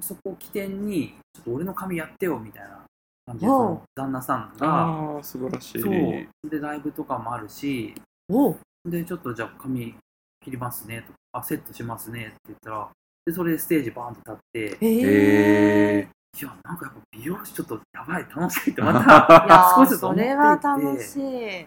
[0.00, 2.80] そこを起点にちょっと俺の髪やってよみたいな
[3.26, 3.50] 感じで
[3.96, 5.80] 旦那さんが素晴らしい。
[5.82, 7.92] そうでライブとかもあるし
[8.88, 9.94] でちょっとじゃあ髪
[10.40, 12.88] 切りますねとかあセットしますねって言ったら
[13.26, 16.08] でそれでステージバーンと立ってへへえ。
[16.40, 21.66] いやなんかやっぱ美容師ちょっとやばい楽しいってまいや 少しずつ思っていてそれは楽しい。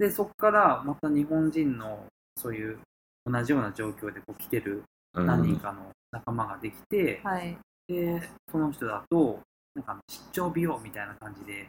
[0.00, 2.78] でそこからまた日本人のそういう
[3.26, 4.82] 同じような状況でこう来てる
[5.14, 5.26] うん。
[5.26, 7.56] 何人かの仲間ができて、はい。
[7.86, 9.40] でその人だと
[9.74, 11.68] なんか出張美容みたいな感じで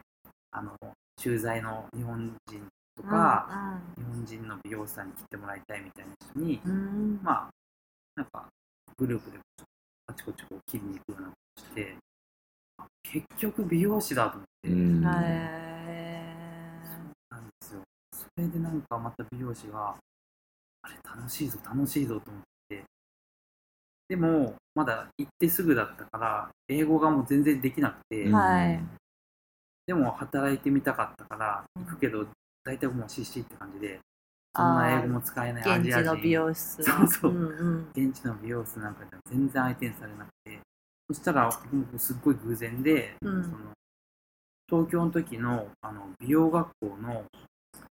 [0.52, 0.72] あの
[1.18, 2.62] 駐在の日本人
[2.96, 6.72] とか、日本人の美容師さんに切ってもらいたいみたいな人に、うん。
[6.72, 6.78] うん。
[6.78, 6.82] う
[7.20, 7.50] んまあ
[8.16, 8.46] なんか
[8.98, 9.40] グループで
[10.08, 11.96] あちこちこう切りに行くようなことして
[12.78, 15.71] あ結局美容師だと思って、うん
[18.38, 19.96] れでなんかまた美容師が
[20.84, 22.84] あれ楽しいぞ楽しいぞと思って。
[24.10, 28.34] でもまだ行ってすぐだったから英語がもう全然できなくて、ん。
[28.34, 28.80] はい。
[29.88, 32.26] でも働いてみたかったから行くけど
[32.64, 34.00] 大体もう CC って感じで
[34.56, 36.04] そんな英語も使えないアジア人。
[36.04, 36.84] 地の美容室。
[36.84, 37.32] そうそう。
[37.32, 37.92] んうん。
[37.96, 40.60] 現地の美容室なんかでは全然相手にされなくて。
[41.08, 41.52] そしたらも
[41.94, 43.44] うすっごい偶然で、うん。
[43.44, 43.58] その
[44.70, 47.24] 東京の時のあの美容学校の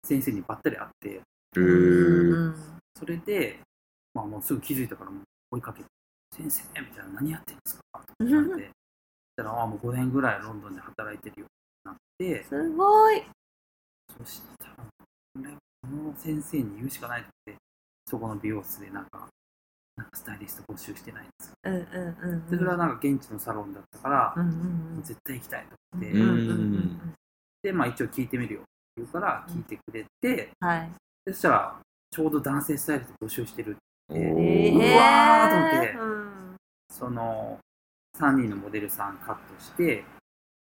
[0.07, 1.21] 先生にばったり会って
[2.97, 3.59] それで、
[4.13, 5.11] まあ、もうすぐ気づいたから
[5.51, 5.89] 追いかけて
[6.33, 8.71] 「先生」みたいな「何やってんですか?」と言われて
[9.35, 13.23] たら「あもう5年ぐらいロンドンで働いてるよ」ってなってすごい。
[14.17, 14.83] そしたらこ
[15.41, 17.55] れこの先生に言うしかないって
[18.05, 19.27] そこの美容室でなんか
[19.97, 22.49] なんかスタイリスト募集してないんですうんうんうん。
[22.49, 26.21] でそれはなんか現地のサロンだったから、うんうんもう絶対行きたいと思って、うん。
[26.21, 27.13] うんうんうん
[27.61, 30.91] でまあ一応聞いてみるよって言うから聞いてくれて、はい。
[31.25, 31.75] でそしたら
[32.11, 33.79] ちょうど男性スタイリスト募集してるって。
[34.09, 34.75] おえー。
[34.75, 36.55] うわーと思ってうん。
[36.89, 37.59] その
[38.17, 40.03] 3人のモデルさんカットして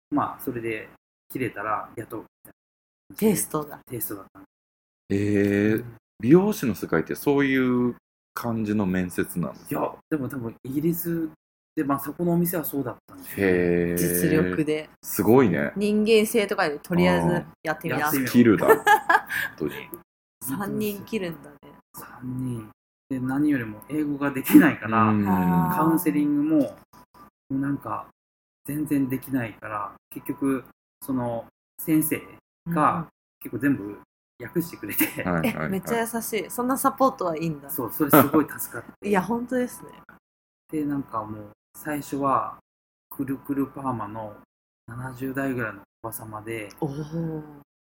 [0.10, 0.90] まあそれで
[1.30, 2.54] 切れたら雇うみたい
[3.12, 3.80] なテイストだ。
[3.90, 4.46] テイストだったの。
[5.10, 5.86] えー、
[6.20, 7.96] 美容師の世界ってそういう
[8.34, 9.70] 感じの面接なんですか？
[9.72, 11.30] いやでも多分イギリス
[11.78, 13.52] でまあそこのお店はそうだったんですよへ
[13.92, 14.90] え実力で。
[15.04, 15.72] すごいね。
[15.76, 18.12] 人間性とかでとりあえずやってみなう。
[18.12, 18.78] スキルだ本
[19.58, 19.74] 当に。
[20.44, 21.56] 3人切るんだね。
[21.96, 22.68] 3人。
[23.10, 25.06] で何よりも英語ができないから、
[25.76, 26.76] カウンセリングもも
[27.52, 28.08] うなんか
[28.66, 30.66] 全然できないから結局
[31.06, 31.46] その
[31.80, 32.22] 先生
[32.70, 33.08] が
[33.40, 34.00] 結構全部
[34.44, 35.70] 訳してくれて、えはいはいはい。
[35.70, 36.50] めっちゃ優しい。
[36.50, 37.70] そんなサポートはいいんだ。
[37.70, 39.08] そうそれすごい助かって。
[39.08, 39.92] いや本当ですね。
[40.72, 42.58] でなんかもう最初は
[43.10, 44.36] くるくるパーマの
[44.90, 47.44] 70代ぐらいのおばさまでくる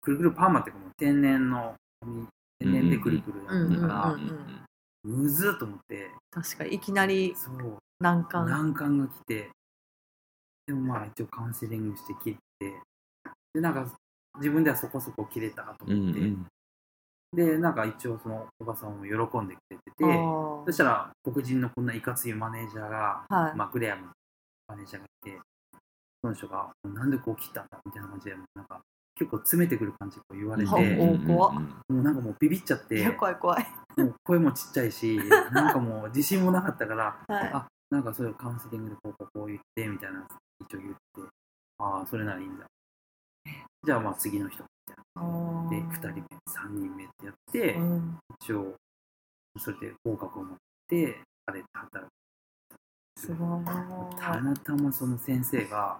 [0.01, 2.27] くるパーマっていうかもう天然の髪
[2.59, 4.23] 天然でくるくるうんうんだから、うんう
[5.11, 5.21] ん。
[5.23, 6.09] むずっと思って。
[6.31, 7.35] 確かにいきなり
[7.99, 8.49] 難関。
[8.49, 9.49] 難関が来て。
[10.65, 12.73] でもまあ一応カウンセリングして切って。
[13.53, 13.85] でなんか
[14.39, 16.47] 自分ではそこそこ切れたとうん思って、うん
[17.33, 20.03] でなんか一応そのおばさんも喜んでくれてて
[20.65, 23.55] そしたら黒人のこんないかついマネージャーが、はい。
[23.57, 24.07] まあ、グレアムの
[24.67, 25.41] マネージャーがいて
[26.21, 28.81] その人が「なんでこう切ったんだ?」みたいな感じでなんか
[29.15, 31.53] 結構詰めてくる感じで言われても
[31.89, 33.65] うなんかもうビビっちゃっいてや怖い怖い。
[33.97, 35.17] もう声もちっちゃいし
[35.51, 37.51] なんかもう自信もなかったからはい。
[37.53, 40.27] あなんかそういうカウンセリングでこうこうこう言ってみたいな
[40.59, 40.97] 一応言って
[41.77, 42.65] ああそれならいいんだ
[43.85, 45.69] じゃあまあ次の人みたいな。
[45.69, 46.21] で2人目
[46.51, 48.17] 3人目ってやって、うん。
[48.41, 48.75] 一応
[49.57, 52.07] それで合格を持ってあれで働
[53.17, 53.63] すごい。
[53.63, 53.65] く
[54.19, 55.99] たまたまその先生が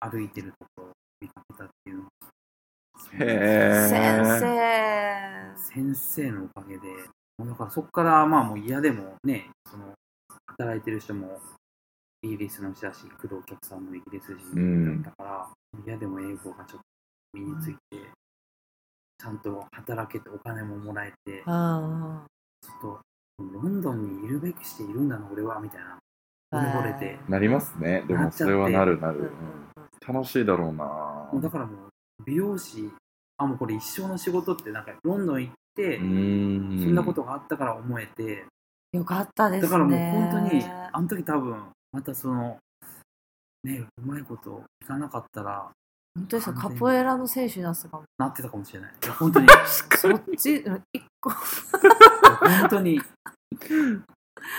[0.00, 2.04] 歩いてるところを見かけたっていうの。
[3.14, 6.88] へ先え生先生のおかげで
[7.38, 9.92] もうだからそこからまあもう嫌でもねその
[10.46, 11.40] 働いてる人も
[12.22, 15.48] イギリスの人だし来るお客さんもイギリス人だったから、
[15.84, 16.84] 嫌でも英語がちょっと
[17.34, 17.96] 身について、
[19.18, 22.24] ちゃんと働けてお金ももらえて、あ
[22.60, 23.00] ちょっと
[23.38, 25.98] ロンドンにいるべくしているんだな俺はみたいな。
[26.52, 28.04] 惚れてなりますね。
[28.06, 29.32] でもそれはなるなる、
[30.06, 30.84] 楽しいだろうな。
[31.32, 32.90] もうだからもう美容師
[33.38, 38.44] あもうこれ一生の仕事ってなんかロンドン行って、そんなことがあったから思えて、
[38.92, 39.68] よかったですね。
[39.68, 41.56] だからもう本当にあの時多分
[41.92, 42.58] またその
[43.64, 45.70] ねうまいこといかなかったら
[46.14, 48.04] 本当ですよカポエラの選手になってたかも。
[48.18, 48.90] なってたかもしれない。
[48.90, 49.48] い や本当に。
[49.98, 51.30] そっちうん一個。
[51.30, 53.00] 本当に。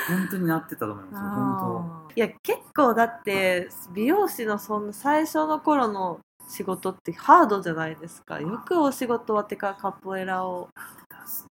[0.08, 2.14] 本当になってたと思いますよ本あー。
[2.16, 8.40] いや結構だって美容師のその最初の頃の仕事ってハードじゃないですか。
[8.42, 10.70] よくお仕事終わってからカポエラを。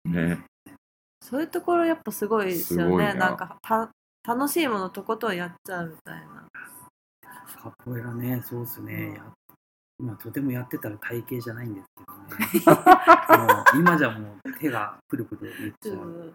[0.05, 0.45] 当ね。
[1.21, 3.13] そういうところやっぱすごいですよね。
[3.13, 3.31] な。
[3.31, 3.89] んかた
[4.25, 6.47] 楽しいものとことんやっちゃうみたいな。
[7.61, 9.13] カポエラねそうですね。
[9.15, 9.23] や
[9.99, 12.77] 今とてもやってたら体型じゃないんですけどね。
[13.37, 16.33] もう今じゃもう手がプルプルいっちゃう。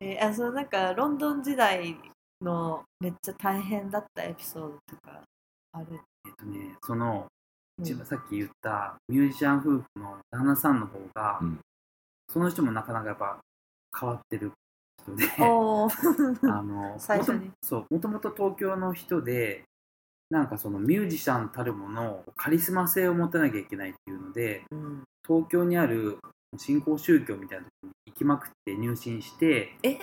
[0.00, 1.98] えーあそのなんかロンドン時代
[2.42, 5.22] のめっちゃ大変だったエピソードとか
[5.72, 7.26] ある、えっとねその
[7.78, 7.84] うん。
[7.84, 11.58] 一番さっき言ったミュージシャン夫婦の旦那さんの方が、うん。
[12.28, 13.38] その人もなかなかやっぱ
[13.98, 14.52] 変わってる
[15.02, 15.24] 人で。
[16.50, 17.50] あの最初に。
[17.62, 19.64] そうもともと東京の人で
[20.32, 26.18] なんかそのミュージシャンたるものカリスマ性を持たなきゃいけないっていうのでうん東京にある
[26.56, 29.98] 新興宗教みたいなところに行きまくって入信してえ、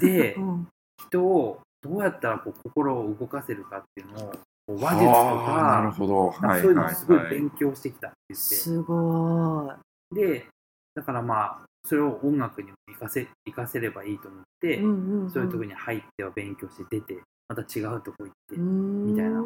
[0.00, 0.68] で うん、
[1.08, 6.32] 人をどうやったらこう心を動かせるかっていうのを話術とあーなるかほど。
[6.32, 9.72] なんかはいそういうのをすごい勉強してきたって言って、すご
[10.12, 10.14] い。
[10.14, 10.46] で
[10.94, 15.30] だからまあそれを音楽にも活かせ活かせればいいと思って、うんうんうん。
[15.30, 19.42] そういうところに入っては勉強して出てまた違うとこ行ってみみたいな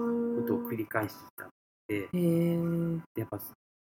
[0.70, 1.48] 繰り返してきたっ
[1.88, 2.57] てへえ
[3.14, 3.40] でやっぱ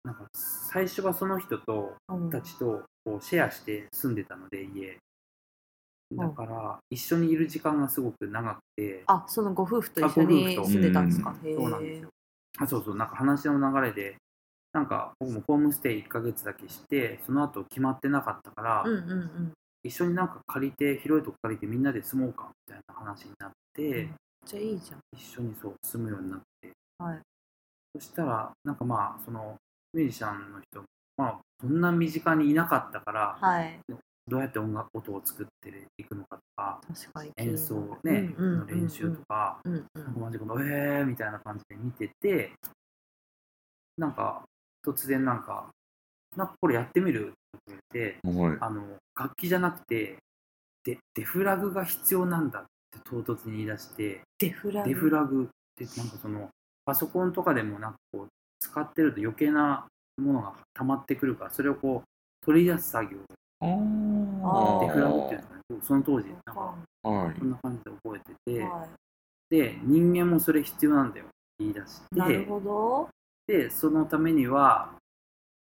[0.05, 2.31] なんか最初はその人とうん。
[2.31, 4.99] たちとこうシェアして住んでたので家。
[6.11, 11.55] だから一緒にいる時間がすごく長くてあそのご夫婦と一緒に住んでたんですか、うん。
[11.55, 12.09] そうなんですよ。
[12.59, 12.97] あそうそう。
[12.97, 14.17] なんか話の流れで
[14.73, 19.53] なんか僕もホームステイ1ヶ月だけしてその後決まってなかったから、うんうんうん。
[19.83, 24.09] 一緒になんか借りて広いとこ借りてみんなで住もうかみたいな話になって、
[24.45, 25.01] じゃあいいじゃん。
[25.17, 26.58] 一緒にそう住むようになって
[26.99, 27.21] はい。
[27.95, 29.57] そしたらなんかまあその
[29.95, 30.83] ミュージシャンの人
[31.17, 33.81] まあそんな身近にいなかったから、はい。
[34.29, 38.59] どうやって音楽音を作っていくのかとか確かに演奏ね、うんうんうんうん。
[38.61, 39.87] の練習とか、うんうん。
[39.95, 42.53] なんかマジでこのえーみたいな感じで見てて
[43.97, 44.43] なんか
[44.87, 45.69] 突然なんか
[46.37, 47.61] なんかこれやってみるっ
[47.95, 48.71] て言われてはい。
[48.71, 48.85] あの
[49.19, 50.19] 楽器じゃなくて
[50.85, 54.89] デデフラグが必要なんだって唐突に言い出してデフラグ。
[54.89, 56.51] デフラグってなんかその
[56.89, 58.29] パソコンとかでもなんかこう
[58.61, 63.19] 使ってると余計なものが溜まってくるからそれをこう取り出す作業
[63.61, 64.87] ああー。
[64.87, 66.55] デフラグっていうんですかねその当時なん。
[66.55, 66.61] か
[67.03, 68.87] はいこんな感じで覚えてて、は
[69.51, 71.27] で人間もそれ必要なんだよ。
[71.59, 73.09] 言い出しい、なるてほど。
[73.47, 74.93] でそのためには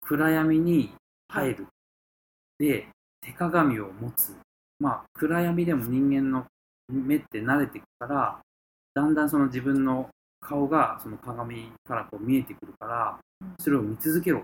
[0.01, 0.91] 暗闇に
[1.29, 1.67] 入る、
[2.59, 2.89] で
[3.21, 4.35] 手鏡を持つ。
[4.81, 6.45] まあ暗闇でも人間の
[6.89, 8.39] 目って慣れていくから
[8.95, 10.09] だんだんその自分の
[10.47, 13.55] 顔がその鏡からこう見えてくるからうん。
[13.59, 14.43] それを見続けろ。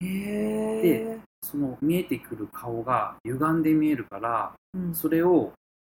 [0.00, 4.94] へえその見えてくる顔が歪んで見えるからうん。
[4.94, 5.52] それをこ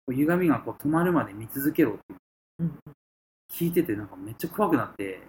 [0.09, 2.01] う歪みがこう止まるまで見続けろって
[2.61, 2.65] う。
[2.65, 2.79] ん
[3.53, 5.21] 聞いててなんかめっちゃ怖くなって。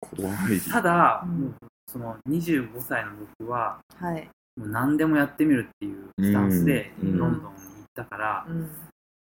[0.00, 0.60] 怖い。
[0.70, 1.40] ただ、うん。
[1.40, 1.54] もう
[1.88, 4.28] その25歳の僕ははい。
[4.56, 7.18] もう何でもやってみるっていうスタンスでうん。
[7.18, 8.60] ロンドンに行ったから、うん。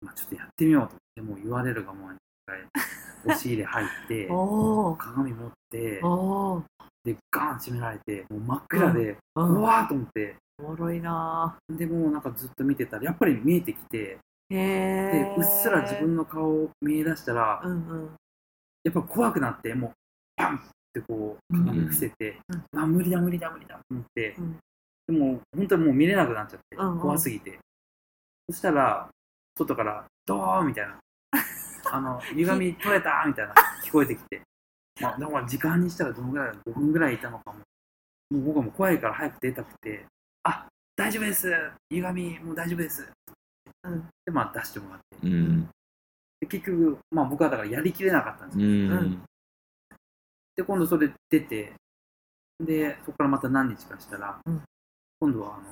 [0.02, 2.18] まあ、ちょっとやってみようと思ってもう言われるがままに。
[2.18, 2.25] 一回
[3.26, 4.26] 押し入れ入って
[4.98, 6.00] 鏡持って
[7.04, 9.62] でガン閉められてもう真っ暗で、ううん。
[9.62, 10.36] わーと思って。
[10.58, 18.16] おもろいなでもうなんかずっと見てたらやっぱり見えてきてへでえうっすら自分の顔見え出したら、うんうん。
[18.84, 19.92] やっぱ怖くなってもう
[20.34, 20.60] パンっ
[20.94, 22.40] てこう鏡伏せて、
[22.74, 24.58] あ無理だ無理だ無理だと思って、うん。
[25.08, 27.00] でも本当にもう見れなくなっちゃって、うんうん。
[27.00, 27.58] 怖すぎて。
[28.48, 29.08] そしたら
[29.58, 30.98] 外からドーンみたいな
[31.92, 34.42] あの歪み取れたみたいな聞こえてきて。
[35.00, 37.58] まあだから時間にしたらどのぐらい5分ぐらいいたのかも。
[38.30, 40.04] もう僕はもう怖いから早く出たくて
[40.42, 41.52] あ大丈夫です。
[41.90, 43.06] 歪みもう大丈夫です。
[43.84, 44.08] うん。
[44.24, 45.26] でまあ出してもらって。
[45.26, 45.68] うん。
[46.40, 48.66] で結局まあ僕はだからやりきれなかったんですうよ、
[49.00, 49.22] ん。
[50.56, 51.72] で今度それ出て
[52.58, 54.62] でそこからまた何日かしたら、うん。
[55.20, 55.64] 今度はあの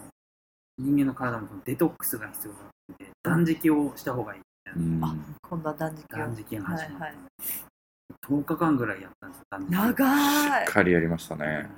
[0.79, 2.59] 人間の体もそのデトックスが必要だ
[2.93, 4.41] って断食をした方がいい
[4.77, 5.05] うん。
[5.05, 5.15] あ
[5.49, 6.19] 今度は断食を。
[6.19, 7.15] 断食が始まって、はいはい。
[8.29, 9.45] 10日間ぐらいやったんですよ。
[9.51, 10.67] 断食長い。
[10.67, 11.69] しっかりやりましたね。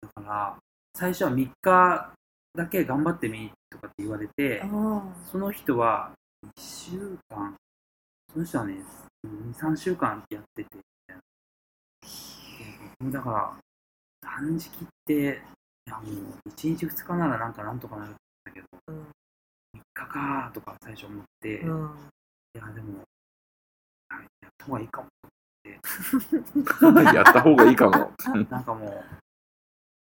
[0.00, 0.58] だから
[0.94, 2.12] 最初は3日
[2.56, 6.10] だけ頑張ってみとかって言われてあその人は
[6.56, 7.54] 1週間
[8.32, 8.82] その人はね
[9.26, 11.22] 23週間やっててみたいなで
[12.98, 15.14] 僕もだから断食って
[15.86, 16.02] いやも
[16.44, 19.02] う1日2日ならなんかなんとかなるんだけどーうん。
[19.76, 21.90] 3日かとか最初思って、いうん
[22.58, 23.02] やでも
[24.10, 25.08] はいやった方がいいかも
[27.14, 28.12] やった方がいいかも。
[28.50, 29.04] なんかもう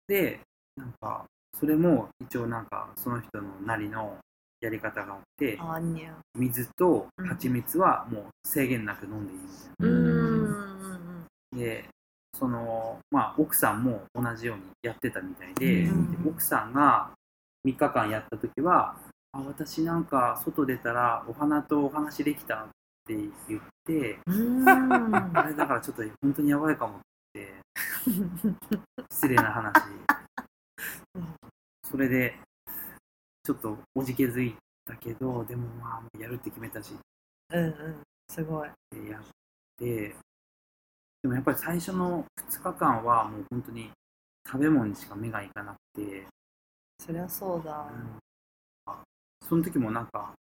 [0.08, 0.40] で
[0.76, 1.26] なんか
[1.60, 4.18] それも一応なんかその人のなりの
[4.60, 5.60] やり方があって
[6.36, 11.28] 水と蜂蜜はもう制限なく飲んでいいみたいな。
[11.56, 11.86] で
[12.38, 16.28] そのまあ奥さんも同じようにやってたみたいで,で、うん。
[16.28, 17.12] 奥さんが
[17.66, 18.98] 3日間やった時は
[19.34, 22.70] 「あ私なんか外出たらお花とお話できた」っ
[23.06, 23.16] て
[23.48, 24.70] 言ってうん。
[24.70, 27.02] あれだからちょっと本当にやばいかもっ
[27.34, 27.54] て
[29.12, 29.74] 失礼な話。
[31.84, 32.40] それで
[33.44, 36.96] ちょっとおじけづいたけどでもまあやるって決めたし。
[37.50, 38.04] うんうん。
[38.30, 38.70] すごい。
[38.92, 39.24] でやっ
[39.78, 40.16] て
[41.24, 43.92] でもやっぱり最初の2日間はもう本当に
[44.46, 46.28] 食べ物にしか目がいかなくて、
[47.00, 47.90] そりゃそうだ
[49.54, 50.34] その時もなんか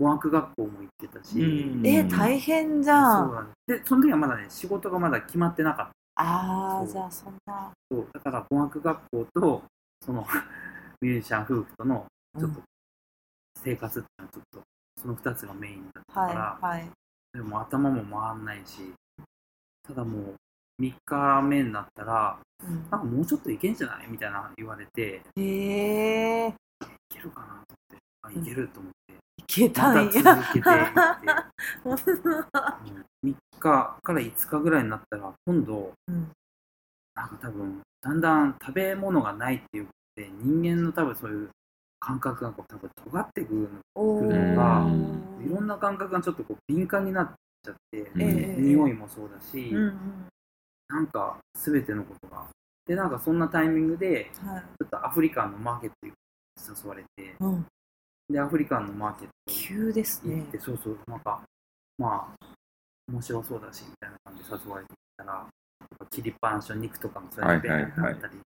[0.00, 1.86] 語学学校も行ってたし、うん。
[1.86, 3.82] え大変じそうゃんなんです。
[3.82, 5.92] でその時はまだね仕事がまだ決まってなかった。
[5.92, 5.92] そう。
[6.16, 7.70] ああじゃあそんな。
[7.90, 8.08] そう。
[8.12, 9.62] だから語学学校と
[10.04, 10.26] その
[11.00, 12.04] ミュージシャン夫婦との
[12.38, 12.60] ちょっと
[13.62, 14.62] 生活っていうのはちょっと
[15.02, 16.90] その2つがメインだったから、はいはい。
[17.34, 18.92] でも頭も回んないし
[19.86, 20.36] ただもう
[20.82, 22.74] 3日目になったらうん。
[22.90, 24.08] なんかもうちょっといけんじゃない？
[24.08, 25.22] みたいな言われて。
[25.36, 26.54] いへえ
[27.08, 30.12] けるかなと思ってあいけると思って、いけたまんや。
[30.22, 30.58] た続けて。
[30.58, 30.70] いって
[33.24, 36.30] 3日から5日ぐらいになったら今度うん。
[37.14, 41.50] なんか多分だんだん食べ物がないっていうことで人間の多分そういう
[41.98, 44.86] 感覚がこう多分尖ってくるのが
[45.44, 47.32] いろんな感覚がちょっとこう敏感になっ
[47.64, 48.60] ちゃって、うんええ。
[48.60, 50.28] 匂いもそうだし、うんうん。
[50.88, 52.46] なんか全てのことが。
[52.86, 54.62] でなんかそんなタイミングではい。
[54.78, 56.12] ちょっとアフリカンのマーケットに
[56.84, 57.66] 誘われてうん
[58.28, 60.36] でアフリカンのマーケット急ですね。
[60.36, 61.40] 行って、そうそうなんか
[61.98, 62.46] まあ
[63.08, 68.14] 面白そうだしみたいな感じで誘われてたらやっぱ切りっぱなしの肉とかもそうやってはいはいはい。
[68.14, 68.40] ったり、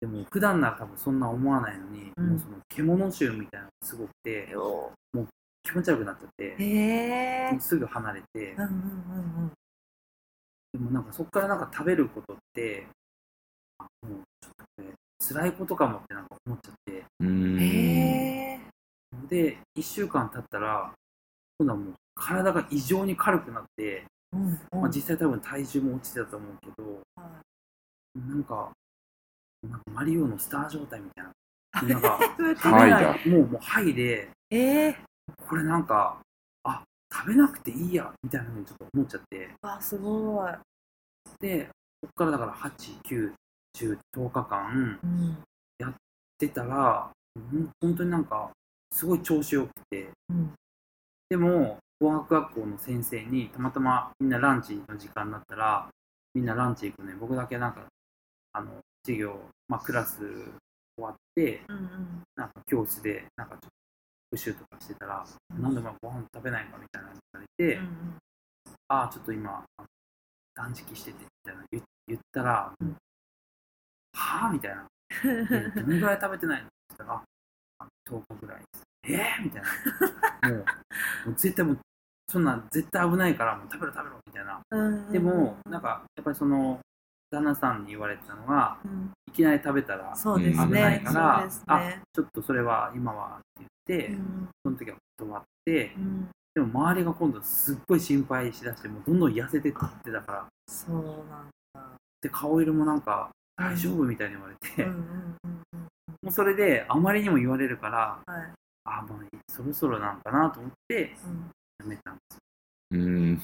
[0.00, 2.30] でも普段なら多分そんな思わないのに、うん。
[2.30, 4.92] もうその獣臭みたいなのがすごくてよ
[5.62, 8.70] 気持ち悪くなっちゃって、へえすぐ離れて、うんうんう
[9.46, 9.52] ん
[10.72, 12.86] でもなんかそこからなんか食べることって
[13.78, 14.86] あもうちょっとこれ
[15.20, 17.04] 辛いことかもってなんか思っちゃって。
[17.20, 17.28] うん。
[17.28, 18.41] うんへえ
[19.28, 20.92] で1週間経ったら
[21.58, 27.30] 今度はもう体が異常に軽くなって、うんまあ、実際多分体重も落ちてたと思うけどは
[28.14, 28.70] なんか
[29.62, 31.32] なんかマリオのスター状態みたいな。
[31.72, 32.18] なんか
[33.26, 34.96] もうもうはいでえー、
[35.48, 36.20] これなんか
[36.64, 39.50] あ食べなくていいやみたいなふうにちょっと思っちゃって。
[39.62, 40.52] あすごい、
[41.40, 41.70] で
[42.02, 43.34] こっからだから8、9、
[43.74, 45.44] 10、10日間うん。
[46.42, 48.50] 出たら、ほん本当になんか、
[48.92, 50.52] すごい調子よくて、うん。
[51.30, 55.88] でも、語学学校の先生にたまたまみんなランチの時間になったら、
[56.34, 57.86] みんなランチ行くね、僕だけなんか、
[58.52, 62.22] あの、授業、まあ、クラス終わって、うんうん。
[62.36, 63.68] なんか教室で、なんかちょっと
[64.36, 65.24] 復習とかしてたら、
[65.58, 68.16] なんでお前ご飯食べないかみたいなの言われて、うんうん。
[68.88, 69.64] ああ、ちょっと今、
[70.54, 72.96] 断食してて、みたいな言言ったら、うん。
[74.14, 74.86] はあみたいな。
[75.22, 76.66] でどのぐらい食べてないの？
[76.66, 77.22] って言ったら、あ
[78.08, 78.62] 10日ぐらい。
[79.04, 80.48] えー、みたいな。
[81.26, 81.78] もう、絶対もう、
[82.28, 84.60] そんなん絶対危ないから、もう食べろ食べろみたいな。
[84.70, 86.80] うんでも、なんか、やっぱりその、
[87.30, 89.10] 旦那さんに言われてたのが、うん。
[89.28, 90.28] いきなり食べたら危
[90.70, 94.48] ないね、から、そうですあね、ちょっとそれは今はって言って、うん。
[94.62, 96.28] その時は断ってう、ん。
[96.54, 100.96] でも周りが今度すっごい心配しだして、もうどんどん痩せてってたから、そう
[101.30, 101.82] なんだ。
[102.20, 105.71] で、顔色もなんか、大丈夫みたいに言われて、うんうんうんうん
[106.22, 108.52] もうそれであまりにも言われるから、はい
[108.84, 111.50] あ、もうそろそろなんかなと思ってうん
[111.80, 112.40] やめたんですよ。
[112.92, 113.36] うん。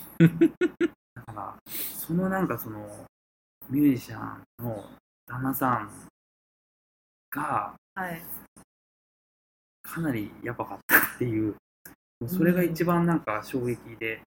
[1.14, 3.06] だから、そのなんかその、
[3.68, 4.84] ミュージシャンの
[5.26, 5.90] 旦那さん
[7.30, 8.22] がはい
[9.82, 11.54] かなりやばかったっていう、
[12.20, 14.20] もうそれが一番なんか衝撃で、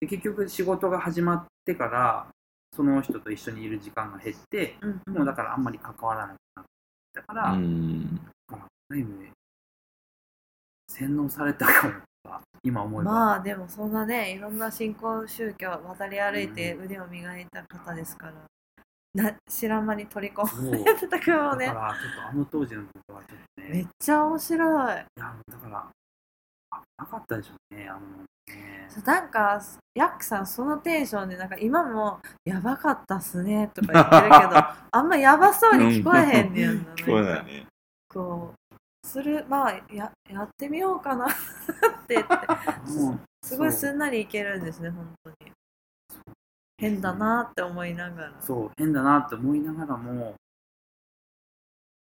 [0.00, 2.26] で結局仕事が始まってから、
[2.74, 6.45] その人と一緒にいる時間が減って、うんうんもうだからあんまり関わらなくなった
[7.26, 8.16] から、うん。
[8.16, 9.30] だからある意味
[10.88, 11.94] 洗脳されたかも
[12.62, 18.32] 今思えば、まあでもそんなねいろんな新興宗教渡り歩いて腕を磨いた方ですから、
[19.22, 21.66] な知らん間に取り込まれてたかもね。
[21.66, 23.68] だからちょっとあの当時のことはちょっとね。
[23.70, 24.92] めっちゃ面白い。
[24.92, 25.04] いや
[25.50, 25.86] だから
[26.70, 27.88] あなかったでしょうね。
[27.88, 28.00] あの
[28.96, 29.60] ねなんか
[29.94, 37.66] ヤックさんそのテンションでなんか今も「やばかったっすね」とか言ってるけど あんまやばそうに聞こえへんねやんな聞こえないね。
[38.08, 38.76] こう
[39.06, 41.28] するまあややってみようかなっ
[42.06, 42.34] て言って
[43.42, 45.52] すごいすんなりいけるんですね本当に。
[46.78, 48.40] 変だなって思いながら。
[48.40, 50.34] そう変だなって思いながらも、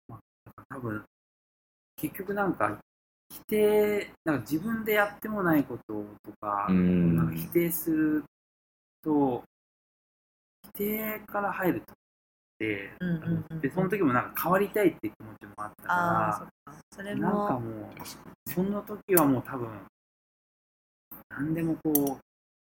[0.07, 1.03] まあ、多分
[1.95, 2.77] 結局なんか
[3.31, 7.15] 否定なんか自分でやってもないこととか,、うん。
[7.15, 8.25] なんか否定する
[9.01, 9.43] と
[10.65, 11.95] 否定から入るとっ
[12.59, 16.81] て、うんうんうんでその時もなんか変わりたいっていう気持ちもあったかああそっか。
[16.93, 19.69] それらなんかももうその時はもう多分
[21.29, 22.19] 何でもこ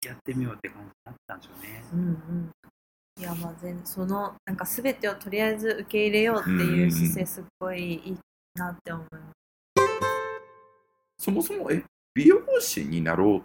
[0.03, 1.85] うやってみようって感じになったんでしょうね。
[1.93, 2.51] うんうん。
[3.19, 8.19] いやまあ全そのなんか全てをとりあえず受け入れようっていう姿勢すっごいいい
[8.55, 9.38] なって思います
[11.19, 11.83] そもそも、え、
[12.15, 13.43] 美容師になろ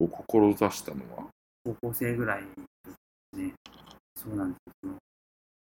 [0.00, 1.26] うを志したのは？
[1.64, 2.48] 高校生ぐらいで
[3.34, 3.54] すね。
[4.16, 4.94] そうなんですよ。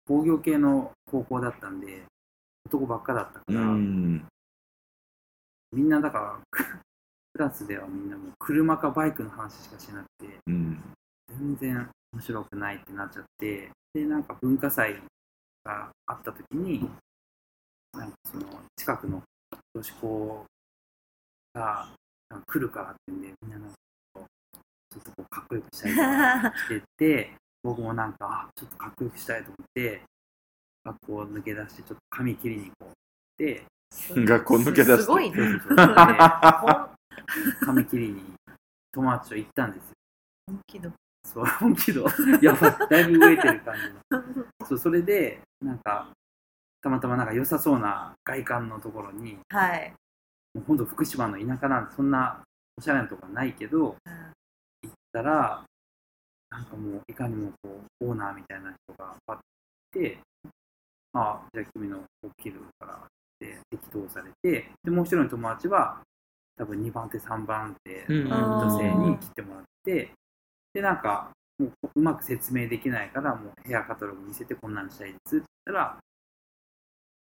[0.06, 2.04] 工業系の高校だったんで、
[2.66, 4.26] 男ばっかだったから、ん。
[5.72, 6.40] みんなだから、
[7.32, 10.82] クラスではみんなもう車かバイクの話しかしなくて、うん。
[11.28, 15.02] 全然面白くないってなっちゃって、で、なんか文化祭
[15.64, 16.88] があった時に、
[17.92, 18.46] なんかその
[18.76, 19.22] 近くの
[19.74, 20.46] 女子校
[21.54, 21.88] が
[22.46, 23.74] 来るからってんで、みんななんか
[24.14, 24.26] こう
[24.94, 30.02] ちょっとこうかっこよくしたりとか してて、僕もなんか、あちょっとかっこよくしたいと思って、
[30.84, 32.94] 学校を抜け出して、ちょっと髪切りに行こうっ
[33.36, 33.64] て、
[34.24, 35.02] 学校抜け出して。
[35.02, 35.36] すごいね。
[37.60, 38.34] 髪切りに
[38.92, 39.94] 友達と行ったんですよ。
[40.46, 40.92] 本気度。
[41.24, 42.06] そう、本気度。
[42.40, 43.82] やばい、だいぶ動いてる感じ
[44.16, 44.46] の。
[44.66, 46.08] そう、それで、なんか、
[46.80, 49.92] たまたまなんか良さそうな外観のところに、はい、
[50.54, 52.42] もうほんと福島の田舎なんで、そんな
[52.76, 54.12] おしゃれなとこはないけど、うん
[54.82, 55.62] 行ったら、
[56.50, 59.38] なんかもう、いかにもこう、オーナーみたいな人がパッ
[59.92, 60.18] て、
[61.12, 63.06] ああ、じゃあ君のこう切るからっ
[63.38, 66.00] て適当されて、で、もう一人の友達は、
[66.56, 68.28] 多分2番手、3番手うん。
[68.28, 70.12] の女性に切ってもらって、
[70.72, 75.98] で、なんか、もううまく説明できないから、もうヘアカタログ見せてこんなんしたいですって言ったら、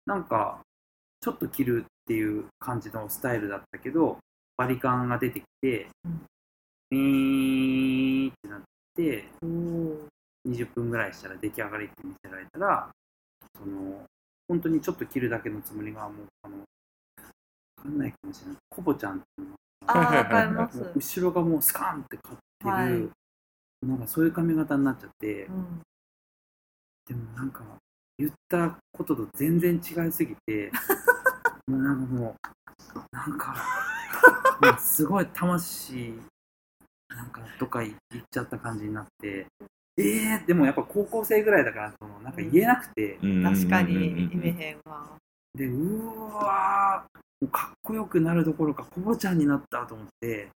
[0.07, 0.61] なんか、
[1.21, 4.19] ちょっと切るっていう感じのスタイルだったけど、
[4.57, 5.89] バリカンが出てきて、
[6.93, 8.61] ウィーンってなっ
[8.95, 10.07] て、おー。
[10.47, 12.89] 20分ぐらいしたら出来上がりって見せられたら、
[13.59, 14.05] その、
[14.47, 16.59] 本当にちょっと切るだけのつもりが、もう、あの、
[17.83, 18.57] かんないかもしれない。
[18.71, 19.57] コボちゃんっていうの
[19.89, 23.87] あ後ろがもうスカーンって買ってる、はい。
[23.87, 25.83] なんかそういう髪型になっちゃって、うん。
[27.09, 27.65] でもなんか
[28.19, 30.71] 言ったことと全然違いすぎて
[31.69, 32.37] もうなんかも
[32.95, 33.57] うなんか
[34.79, 36.15] すごい魂
[37.09, 37.97] なんかどっか行っ
[38.31, 39.47] ちゃった感じになって。
[39.99, 44.19] えー、でもやっぱ高校生ぐらいだからそのなんか言えなくて、確かにうんうんうん。
[44.19, 45.07] うん意味へんわ。
[45.55, 50.49] でうわーもうかっこよくなるどころかコボちゃんになったと思って。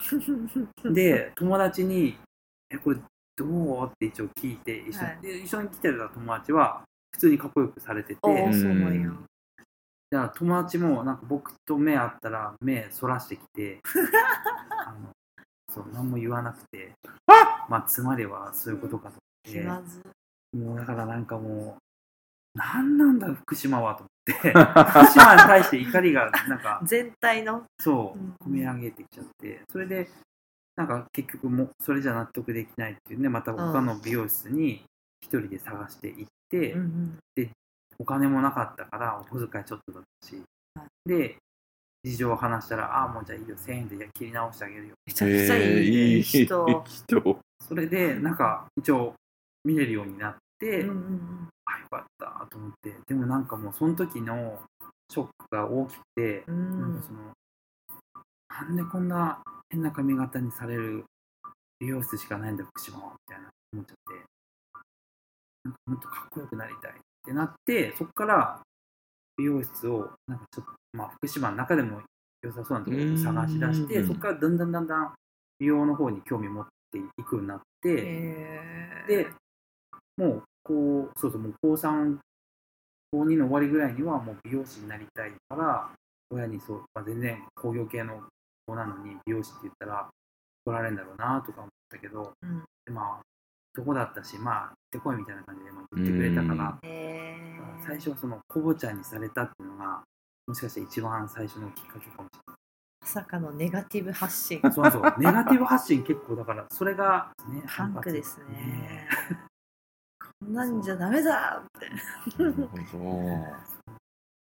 [0.93, 2.19] で友達に
[2.71, 2.97] 「えこれ
[3.37, 5.19] どう?」って一応聞いて一緒,、はい。
[5.23, 6.83] で一緒に来てた友達は
[7.13, 8.21] 普通にかっこよくされてて。
[8.25, 9.13] うなんや。
[10.11, 13.81] だから友達もなんか僕と目合ったら目そらしてきて
[14.87, 15.11] あの
[15.73, 16.93] そう何も言わなくて
[17.69, 19.83] まあつまりはそういうことかと気思っ。
[19.83, 20.09] て。
[20.57, 24.51] もうだからなんかもう何なんだ福島はと思って。
[24.51, 27.65] 福島に対して怒りが なんか全体の？
[27.79, 28.35] そううん。
[28.41, 29.63] 込み上げてきちゃって。
[29.69, 30.09] それで
[30.77, 34.85] なんか結局もうそれじゃ納得できないっていうんでまた他の美容室に
[35.21, 37.19] 一人で探して行って、うんうん
[37.99, 40.43] お金もなかったからお小遣いちょっとだったし、
[40.75, 41.37] はで
[42.05, 44.95] 事情を話したら「ああもうじゃあいいよ1000円で切り直してあげるよ。
[45.07, 46.85] めちゃくちゃいえーい人。
[46.85, 49.15] 人。」それでなんか一応
[49.65, 51.49] 見れるようになって、うんうんうん。
[51.65, 52.97] あよかったと思って。
[53.07, 54.63] でもなんかもうその時の
[55.11, 57.33] ショックが大きくて、うなんんかその
[58.49, 61.05] なんでこんな変な髪型にされる
[61.81, 64.25] 美容室しかないんだ福島はみたいな思っちゃって。
[65.65, 66.95] なんかもっとかっこよくなりたい
[67.29, 68.61] ってなってそこから
[69.37, 72.01] 美容室をなんかちょっとまあ福島の中でも
[72.43, 74.09] 良さそうなところを探し出してうん。
[74.09, 75.13] そこからだんだんだんだん
[75.61, 77.91] 美容の方に興味持っていくようになって、
[79.09, 79.27] で
[80.17, 82.17] もうこうそうそうもう高3
[83.11, 85.91] 高2の終わりぐらいにはもう美容師になりたいから
[86.31, 88.23] 親にそう、まあ、全然工業系の
[88.67, 90.09] 子なのに美容師って言ったら
[90.65, 92.63] 怒られるんだろうなとか思ったけど、うん。
[92.87, 93.28] でまあ
[93.79, 96.79] 男だったしまあ行ってこいみたいな感じでまあ言ってくれたから、
[97.87, 100.03] 最初はそのコボちゃんにされたっていうのが
[100.47, 102.57] もしかして一番最初のきっかけかもしれない。
[103.01, 104.61] まさかのネガティブ発信。
[104.73, 109.09] そうそう、ネガティブ発信結構だから、それが、ね、パンクですね。
[110.41, 111.89] こんなんじゃダメだって。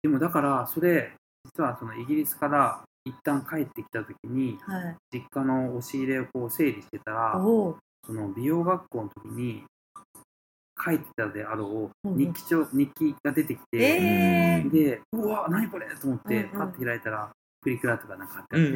[0.03, 1.13] でもだから、それ、
[1.45, 4.97] 実はそのイギリスから一旦帰ってきた時に、はい。
[5.13, 7.41] 実家の押し入れをこう整理してたら。
[8.07, 9.65] その美容学校の時に
[10.85, 17.31] 書いてたであろううんうん日記帳、日記が出てきて、えーで、うわ、何これと思って、パッて開いたら、
[17.63, 18.63] プリクラとかなんかあど。
[18.63, 18.73] って、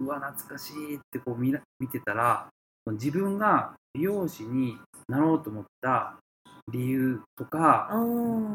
[0.00, 2.48] うわ、懐かしいってこう見ら見てたら、
[2.92, 4.78] 自分が美容師に
[5.08, 6.16] なろうと思った
[6.70, 7.98] 理由とか、う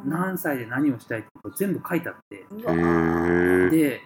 [0.05, 0.09] ん。
[0.09, 2.45] 何歳で何をしたいってこと全部書いてあって。
[3.69, 4.01] で、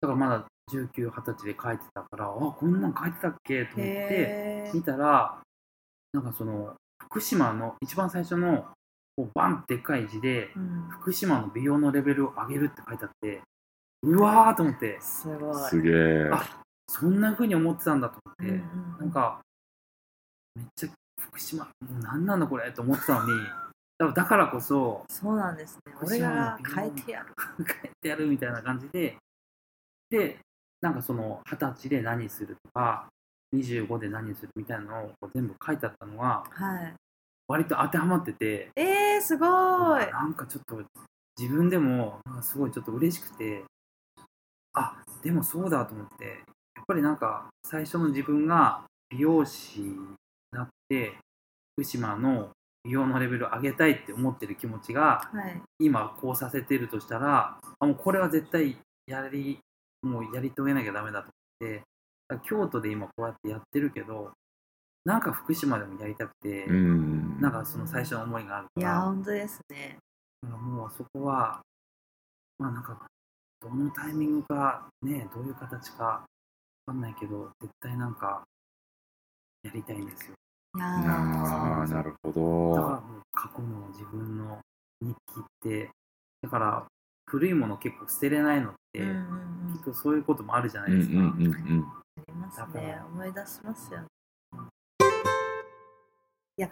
[0.00, 5.40] だからまだ19、20歳で書いてたから、あ、こんなん書いてたっけと思って、見たら、
[6.12, 8.66] なんかその、福島の一番最初の、
[9.16, 13.42] こうバンってでっかい字で、うん福島の美容のレベルを上げるって書いてあって、
[14.02, 15.54] うわーと思って、すごい。
[15.68, 16.30] すげえ。
[16.32, 19.40] あそんな風に思ってたんだと思って、うんうんなんか、
[20.54, 20.88] めっちゃ
[21.18, 23.32] 福島、もう何なんだこれと思ってたのに、
[24.14, 25.94] だからこそ、そうなんですね。
[26.02, 27.34] 俺が変えてやる。
[27.64, 29.16] 変えてやるみたいな感じで、
[30.10, 30.38] で、
[30.82, 33.08] なんかその二十歳で何するとか、
[33.54, 36.94] 25で何するみたいなのを全部書いてあったのが、はい。
[37.48, 39.48] 割と当てはまってて、えー、すごい。
[40.10, 40.82] なんかちょっと
[41.38, 43.64] 自分でもすごいちょっと嬉しくて、
[44.74, 49.96] あでもそうだと思って、やっぱりなんか最初の自分が美容師に
[50.50, 51.14] なって、
[51.74, 52.50] 福島の
[52.84, 55.62] 美容のレベルを上げたいって思ってる気持ちが、はい。
[55.78, 59.58] 今こうさせてるとしたら、あもうこれは絶対やり、
[60.02, 61.30] もうやり遂げなきゃダメだと
[61.60, 61.84] 思って、
[62.44, 64.32] 京都で今こうやってやってるけど、
[65.04, 67.40] なんか福島でもやりたくて、うん。
[67.40, 69.98] なんかその最初の思いがあるから、いや、本当ですね。
[70.42, 71.60] だからもうそこは、
[72.58, 73.06] まあなんか、
[73.60, 76.24] どのタイミングか、ね、どういう形かわ
[76.86, 78.44] かんないけど、絶対なんか、
[79.64, 80.34] やりたいんですよ。
[80.74, 83.02] いやああ、なるほだからど。
[83.02, 84.58] もう過去の自分の
[85.00, 85.90] 日記って、
[86.42, 86.86] だから
[87.26, 89.72] 古いもの結構捨てれないのって、ーうんうんうん。
[89.72, 91.18] 結構そういうこともあるじゃなうんうんいですか。
[91.18, 91.86] うんうん。
[91.86, 93.06] ありますねら。
[93.06, 94.06] 思い出しますよね。
[96.58, 96.68] いや、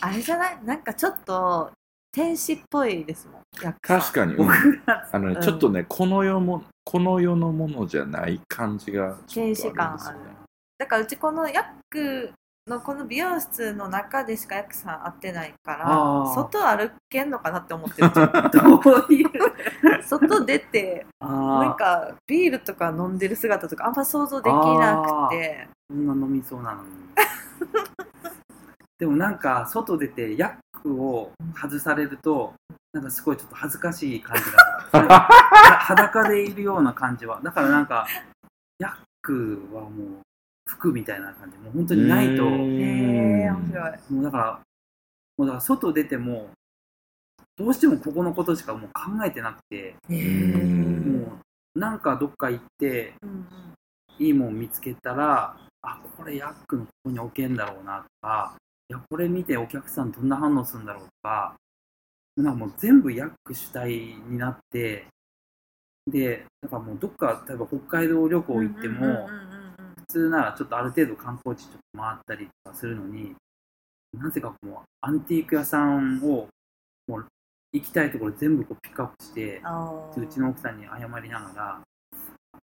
[0.00, 0.64] あれじゃない？
[0.64, 1.72] なんかちょっと
[2.12, 3.42] 天使っぽいですもん。
[3.80, 4.34] 確かに。
[4.34, 4.48] うん
[4.86, 9.14] あのね、うんちょっとね、この世も、この世のものじゃない感じがね。
[9.26, 10.18] 天使感ある
[10.78, 12.32] だからうちこのヤック
[12.66, 19.28] のこの美容室の中でしか役さん会ってないから外歩けんのかなって思ってるちょっどういう？
[19.30, 19.38] と
[20.08, 25.68] 外出てなんかビールとか飲んでる姿とかあんま想像できなくて。
[25.90, 26.88] そんな飲みそうなのに。
[28.98, 32.54] でもなんか外出てヤックを外されると
[32.94, 34.42] なんかすごいちょっと恥ずかしい感じ
[34.92, 35.28] が
[35.80, 37.40] 裸でいるような感じは。
[37.42, 38.06] だからなんか
[38.78, 40.23] ヤックはもう
[40.76, 41.58] 服みたいな感じ。
[41.58, 42.44] もう本当にないと。
[42.44, 43.56] へえん。
[43.56, 44.20] 面白い。
[44.20, 44.60] うだから
[45.36, 46.50] もうだから外出ても
[47.56, 49.96] どうしてもここのことしかもう考えてなくて。
[50.08, 51.40] も
[51.74, 53.46] うなんかどっか行ってうんうん
[54.18, 58.56] いいもん見つけたらあこれヤックのここに置けんだろうなとか
[58.88, 61.56] いやこれ見てお客さんどんな反応するんだろうとか
[62.36, 63.90] なんかもう全部ヤック主体
[64.28, 65.06] になって
[66.06, 69.53] でだからもうどっか例えば北海道旅行行っても、うんうんうんうん
[70.08, 73.34] 普通ならちょっとある程度観光地ちょっと回ったりとかするのに
[74.16, 76.48] なぜかもうアンティーク屋さんを
[77.06, 77.26] もう
[77.72, 79.60] 行きたいところ全部こうピックアップして
[80.16, 81.80] うちの奥さんに謝りながら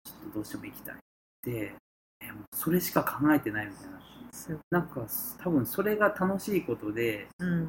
[0.05, 0.99] ちょっとどうしても行きたいっ
[1.43, 1.74] て。
[2.20, 3.99] えもうそれしか考えてないみたいな。
[4.70, 5.07] なんか
[5.43, 7.62] 多分それが楽しいことでうん。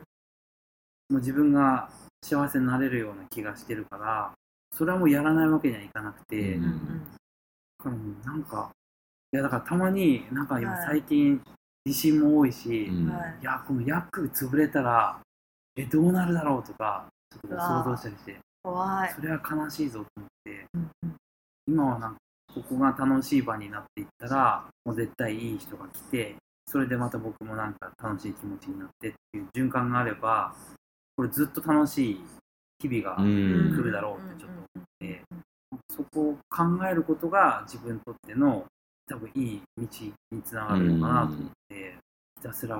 [1.09, 1.89] もう自分が
[2.21, 4.33] 幸せになれるような気がしてるから
[4.75, 7.05] それはもうやらないわけにはいかなくて、うんうん
[7.85, 8.21] うん。
[8.23, 8.71] なんか
[9.31, 10.85] いやだからたまになんか今はい。
[10.87, 11.41] 最近
[11.85, 13.09] 地震も多いし、いうん。
[13.09, 13.43] はい。
[13.43, 15.19] やこのヤック潰れたら
[15.75, 18.37] えどうなるだろうとかちょっと想像したりして。
[18.63, 19.13] 怖い。
[19.13, 20.65] それは悲しいぞと思って。
[20.73, 21.15] うんうん。
[21.67, 22.19] 今はなんか
[22.55, 30.55] ここが楽しい場になっていったらもう絶対いい人が来てそれでまた僕もなんか楽しい気持ちになってっていう循環があれば
[31.15, 32.21] これずっと楽しい
[32.79, 33.75] 日々がうん。
[33.75, 35.21] 来るだろうってちょっと思って。
[35.95, 38.65] そこを考えることが自分にとっての
[39.09, 39.83] 多分いい道
[40.31, 41.97] につながるのかなと思って、
[42.37, 42.77] ひたすら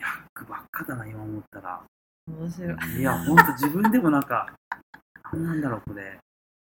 [0.00, 1.82] ヤックばっかだな今思ったら。
[2.26, 3.00] 面白い。
[3.00, 4.54] いやほんと自分でもなんか
[5.32, 6.16] 何なんだろうこれ。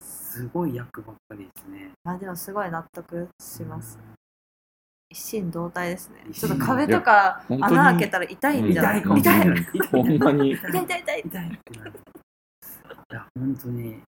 [0.00, 1.90] すごいヤックばっかりですね。
[2.04, 3.98] あでもすごい納得します。
[4.00, 4.14] うん。
[5.10, 6.24] 一心同体ですね。
[6.32, 8.96] ちょっと壁とか穴開けたら痛いんじゃな。
[8.96, 10.52] い痛い痛ないい痛いほんまに。
[10.52, 11.50] 痛い痛い
[13.10, 14.00] いや本当に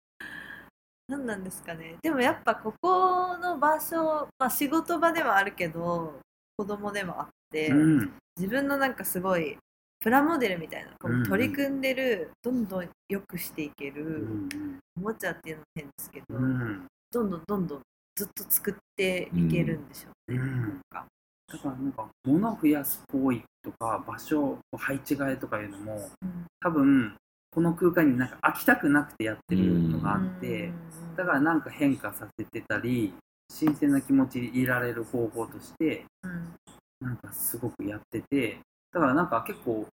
[1.09, 1.97] 何なんですかね。
[2.03, 6.21] でもやっぱここの場所、まあ、仕事場でもあるけど
[6.57, 8.13] 子供でもあって、うん。
[8.37, 9.57] 自分のなんかすごい
[10.01, 11.25] プラモデルみたいなこうんううん。
[11.29, 14.49] 取り組んでる、どんどん良くしていけうるん。
[14.97, 16.87] おもちゃっていうのも変ですけど、うん。
[17.11, 17.83] どんどんどんどん
[18.17, 20.61] ずっと作っていけるんでしょうね、うん。
[20.61, 21.07] なんか。
[21.53, 26.47] だからなんか物を増やす行為とか場所配置換えとかいうのもうん。
[26.61, 27.15] 多分
[27.55, 31.17] この空間になんか飽きたくなくてやってるのがあって、うん。
[31.17, 33.15] だからなんか変化させてたり
[33.49, 36.55] 新鮮な気持ちでいられる方法としてうん。
[37.01, 38.59] なんかすごくやってて
[38.93, 39.87] だからなんか結構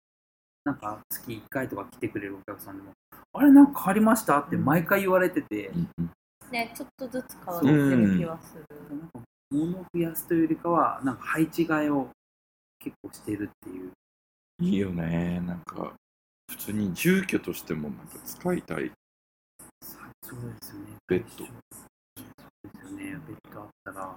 [0.64, 2.92] なんか月1回とか来てくれるお客さんでも
[3.32, 5.70] あれなんか変わりましたって毎回言われてて、
[6.50, 12.08] ねちょっとずつ変わってる気はする、なんか物を増やすというよりかはなんか配置換えを
[12.78, 13.92] 結構してるっていう。
[14.60, 15.92] いいよねなんか
[16.48, 18.90] 普通に住居としてもなんか使いたい。
[20.22, 20.86] そうですよね。
[21.06, 21.44] ベッド。
[21.44, 21.46] そう
[22.64, 23.04] ですよね。
[23.26, 24.16] ベッドあったら。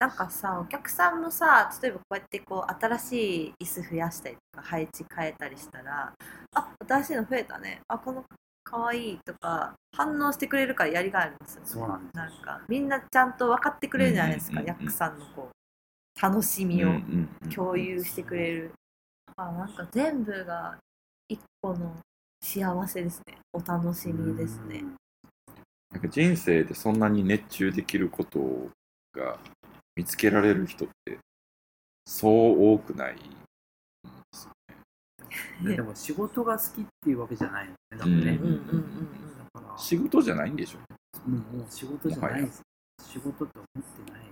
[0.00, 6.14] なんかさお客さんもさ例えばこうやってこう新しい椅子増やしたりとか配置変えたりしたら
[6.54, 7.80] あ新しいの増えたね。
[7.86, 8.24] あこの
[8.64, 11.66] かわいいとか反応してくれるからやりがいありますよね。
[11.66, 16.92] そうなんですなんかみんなちゃんと分かってくれるじゃないですか、ヤックさんのこう楽しみを
[17.54, 18.72] 共有してくれる、
[19.36, 20.78] あなんか全部が
[21.30, 21.96] 一個の
[22.42, 23.38] 幸せですね。
[23.52, 24.82] お楽しみですね。
[25.92, 28.68] なんか人生でそんなに熱中できること
[29.12, 29.38] が
[29.94, 31.18] 見つけられる人って
[32.06, 33.22] そう多くないんで
[34.32, 34.52] すよ
[35.64, 38.46] で でも仕事が好きっていうわけじゃないのねね、うん。
[38.46, 39.30] うんうん
[39.76, 40.78] 仕事じゃないんでしょ
[41.28, 42.62] もうもう仕事じゃないです。
[43.02, 44.22] 仕事と思ってない、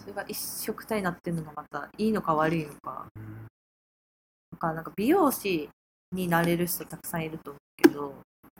[0.00, 3.08] それが一色体になってるのがまたいいのか悪いのか。
[3.16, 3.46] うん。
[4.52, 5.70] なんかなんか美容師
[6.12, 8.14] になれる人たくさんいると思うけど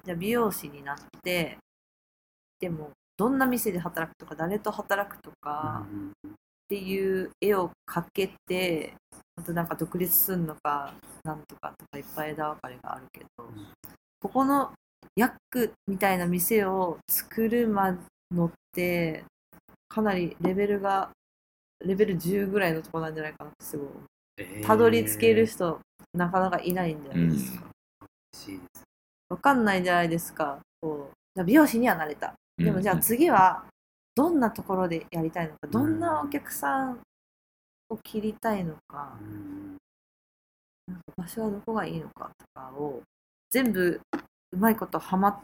[0.05, 1.59] じゃあ美容師になって
[2.61, 5.87] でもどんな店で働くとか誰と働くとか
[6.27, 6.31] っ
[6.69, 8.95] ていう絵を描けて
[9.37, 10.93] またなんか独立するのか
[11.25, 13.49] なんとかとかいっぱい枝分かれがあるけど、
[14.21, 14.73] ここの
[15.17, 17.97] ヤックみたいな店を作るま
[18.31, 19.25] のって
[19.89, 21.11] かなりレベルが
[21.85, 24.03] レベル10ぐらいのとこなんじゃないかなってすごい思う。
[24.65, 25.81] たどり着ける人、
[26.15, 27.67] なかなかいないんじゃないですか。
[28.35, 28.85] 嬉しいです
[29.29, 30.59] わかんないじゃないですか。
[30.81, 32.35] こうじゃあ美容師にはなれた。
[32.57, 33.65] でもじゃあ次は
[34.15, 37.01] どんなところでやりたいのか、どんなお客さん
[37.89, 39.77] を切りたいのかう、ん
[40.87, 43.03] なんか場所はどこがいいのかとかを
[43.51, 44.01] 全部
[44.53, 45.41] うまいことハマっ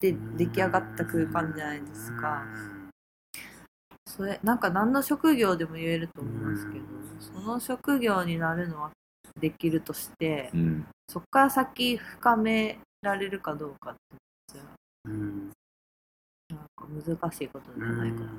[0.00, 2.44] て出来上がった空間じゃないですか。
[4.06, 8.90] それなんか何の職業でも言えると思いますけどうんその職業になるのは
[9.40, 10.86] できるとしてうん。
[11.08, 13.98] そこから先深められるかどうかって
[14.52, 14.62] じゃ
[15.06, 15.50] うん
[16.50, 18.30] なんか難しいことじゃないかな。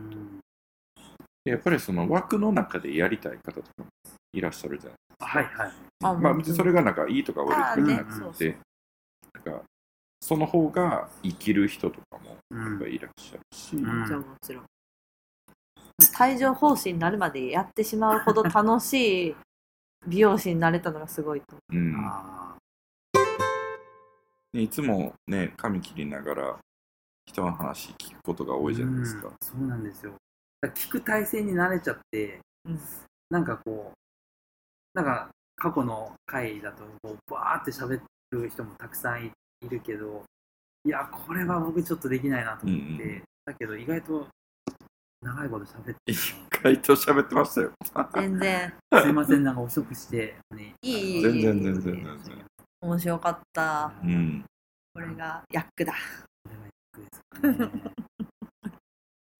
[1.45, 3.85] やっぱりその枠の中でやりたい方とかも
[4.33, 5.73] いらっしゃるじゃないはいはい。
[6.03, 8.57] あまあ別にそれがなんかいいとか悪いとかじゃなくて、
[9.33, 9.63] なんか
[10.21, 14.63] その方が生きる人とかもうんいらっしゃるし、うんもちろんもちろん。
[16.19, 19.35] 帯状疱疹になるまでやってしまうほど楽しい
[20.07, 21.75] 美容師になれたのがすごいとう。
[21.75, 21.95] ん。
[21.97, 22.57] あ
[24.53, 26.57] ねいつもね髪切りながら
[27.25, 29.27] 人の話聞くことが多いじゃないですか。
[29.27, 29.33] うん。
[29.41, 30.13] そうなんですよ。
[30.61, 32.79] だから聞く体制に慣れちゃって、うん。
[33.29, 38.01] なんかこう、なんか過去の回だとこうバーって喋
[38.31, 40.23] る人もたくさんいいるけど、
[40.85, 44.27] いや、これは僕ちょっとできないなと思って、うんうだけど意外と
[45.21, 46.15] 長いこと喋って意
[46.49, 47.71] 外と喋ってましたよ。
[48.13, 52.45] 全然すいません、なんか遅くして、ね、いいいい全然全然全全然。
[52.81, 53.91] 面白かった。
[54.03, 54.45] うん。
[54.93, 55.93] これがヤックだ。
[56.43, 57.93] これは役ですかね。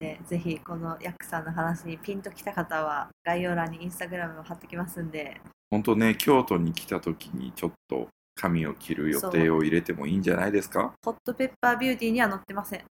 [0.00, 5.38] でぜひこのヤックさんの話にピンときた方は概要欄にインスタグラムを貼ってきますんで
[5.70, 10.94] 本当ね、京都に来た時にちょっと髪を切る予定を入れてもいいんじゃないですか？
[11.04, 12.84] ホットペッパービューティーには載ってません。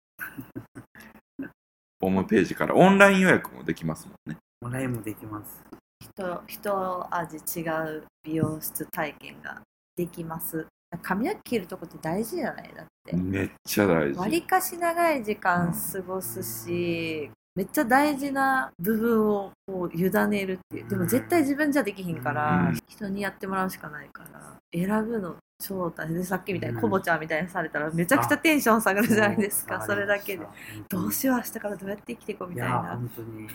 [2.00, 4.36] ホームページからオンライン予約もできますもんね。
[4.60, 5.64] もらいもできます。
[6.00, 9.60] 人一味違う美容室体験が
[9.96, 10.66] できます。
[11.02, 12.70] 髪の毛切るとこって大事じゃない？
[12.76, 13.16] だって。
[13.16, 14.46] めっちゃ大わり事。
[14.46, 20.88] かし長い時間過ごすし、めっちゃ大事な部分をこう委ねるっていう。
[20.88, 30.46] でも絶対自分じゃできひんから、うん人にやってもらうしかないから、選ぶの超大変で、さっきみたいにコボちゃんみたいにされたらめちゃくちゃテンション下がるじゃないですか、それだけで。。
[30.88, 32.78] どうしよう、明日からどうやって生きていこうみたいな。
[32.96, 33.48] 本当に。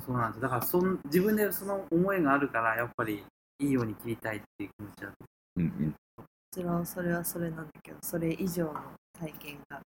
[0.00, 0.40] そうなんです。
[0.40, 3.24] だからそん、自分でその思いがあるから、やっぱり
[3.58, 5.14] いいように切りたいっていう気持ちだと。
[5.56, 5.94] うんうん。
[6.18, 8.74] もちろんそれはそれなんだけど、それ以上の
[9.18, 9.80] 体験が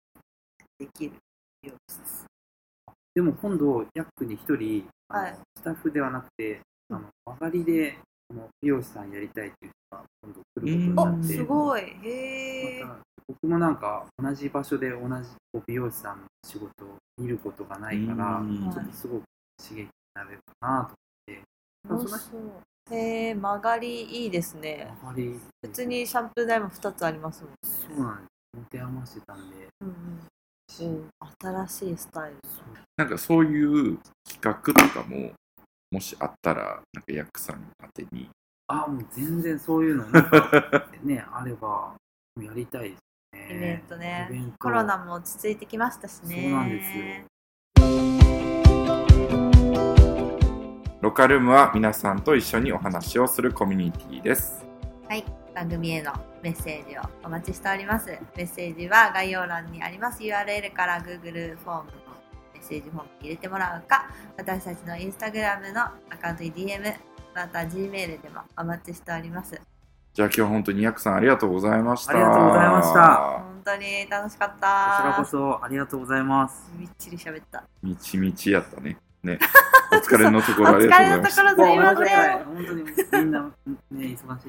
[0.78, 1.14] できる
[1.62, 2.26] 美容室。
[3.16, 7.97] でも今度、ヤックに一人、あのはいスタッフではなくて、あの曲がりで
[8.30, 9.72] この美容師さんやりたいっていう
[10.62, 11.82] 人が今度来ることあになって、すごい。
[11.82, 12.84] へえ。
[12.84, 15.30] また僕もなんか同じ場所で同じ
[15.68, 19.24] 美容師さんの仕事を見ることがないから、うんちょっとすごく
[19.62, 20.95] 刺激になれるかなと
[21.88, 22.18] 面白
[22.91, 22.95] い。
[22.95, 24.91] へえ、曲がりいいですね。
[25.01, 27.57] 曲がり、普通にシャンプー台も2つありますもんね。
[27.64, 28.30] そうなんです。
[28.57, 30.20] 持て余してたんで、うんうん
[31.41, 32.49] 新しいスタイルだ。
[32.97, 33.97] なんかそういう
[34.28, 35.32] 企画とかも、
[35.91, 38.30] もしあったら、なんかヤックさん宛てに。
[38.72, 41.95] あ、もう全然そういうの、なんかね、 あれば、
[42.39, 43.01] やりたいです
[43.34, 43.55] ね。
[43.55, 46.43] イベントねコロナも落ち着いてきましたしね。
[46.43, 47.03] そうなんですよ。
[51.01, 54.63] ロカルームは皆さんと一緒にお話をするコミュニティです。
[55.07, 56.13] はい、番組への
[56.43, 58.20] メッセージをお待ちしております。
[58.38, 61.97] メッセージは概要欄にあります URL から Google フォームの
[62.53, 69.59] メッセージフォームに入れてもらうか、私たちの Instagram のアカウントに DM、また Gmail でもお待ちしております。
[70.13, 72.11] じゃあ今日は本当にヤックさんありがとうございました。
[72.11, 75.25] ありがとうございました本当に楽しかったこちらこ。
[75.25, 76.71] そありがとうございます。
[76.77, 77.63] みっちり喋った。
[77.84, 78.97] みちみちやったね。
[79.23, 79.39] ね。
[79.91, 81.95] お疲れのところあり疲れのとがとうございました。
[81.95, 82.45] ころすいません。
[82.45, 82.84] 本当に
[83.23, 83.51] みんな、ね、
[83.91, 84.43] 忙しいんだね。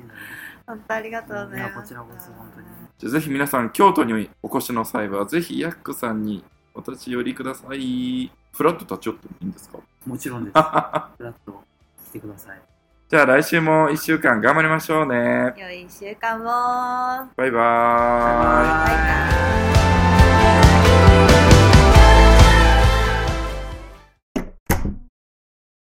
[0.66, 1.74] 本当ありがとうございます。
[1.74, 2.66] こちらこそ本当に
[2.98, 8.30] じゃあぜひ皆さん、京都にお越しの際は、ぜひヤックさんにお立ち寄りください。
[8.52, 10.52] フラット立ち寄ってもいいんですかもちろんです。
[10.52, 11.62] フラッと
[12.06, 12.69] 来てください。
[13.10, 15.52] じゃあ来週も1週間頑張りましょうね。
[15.56, 16.44] 良い週間も。
[16.44, 17.50] バイバーイ。
[17.50, 17.64] バイバイ
[18.60, 18.94] バ
[21.16, 21.29] イバイ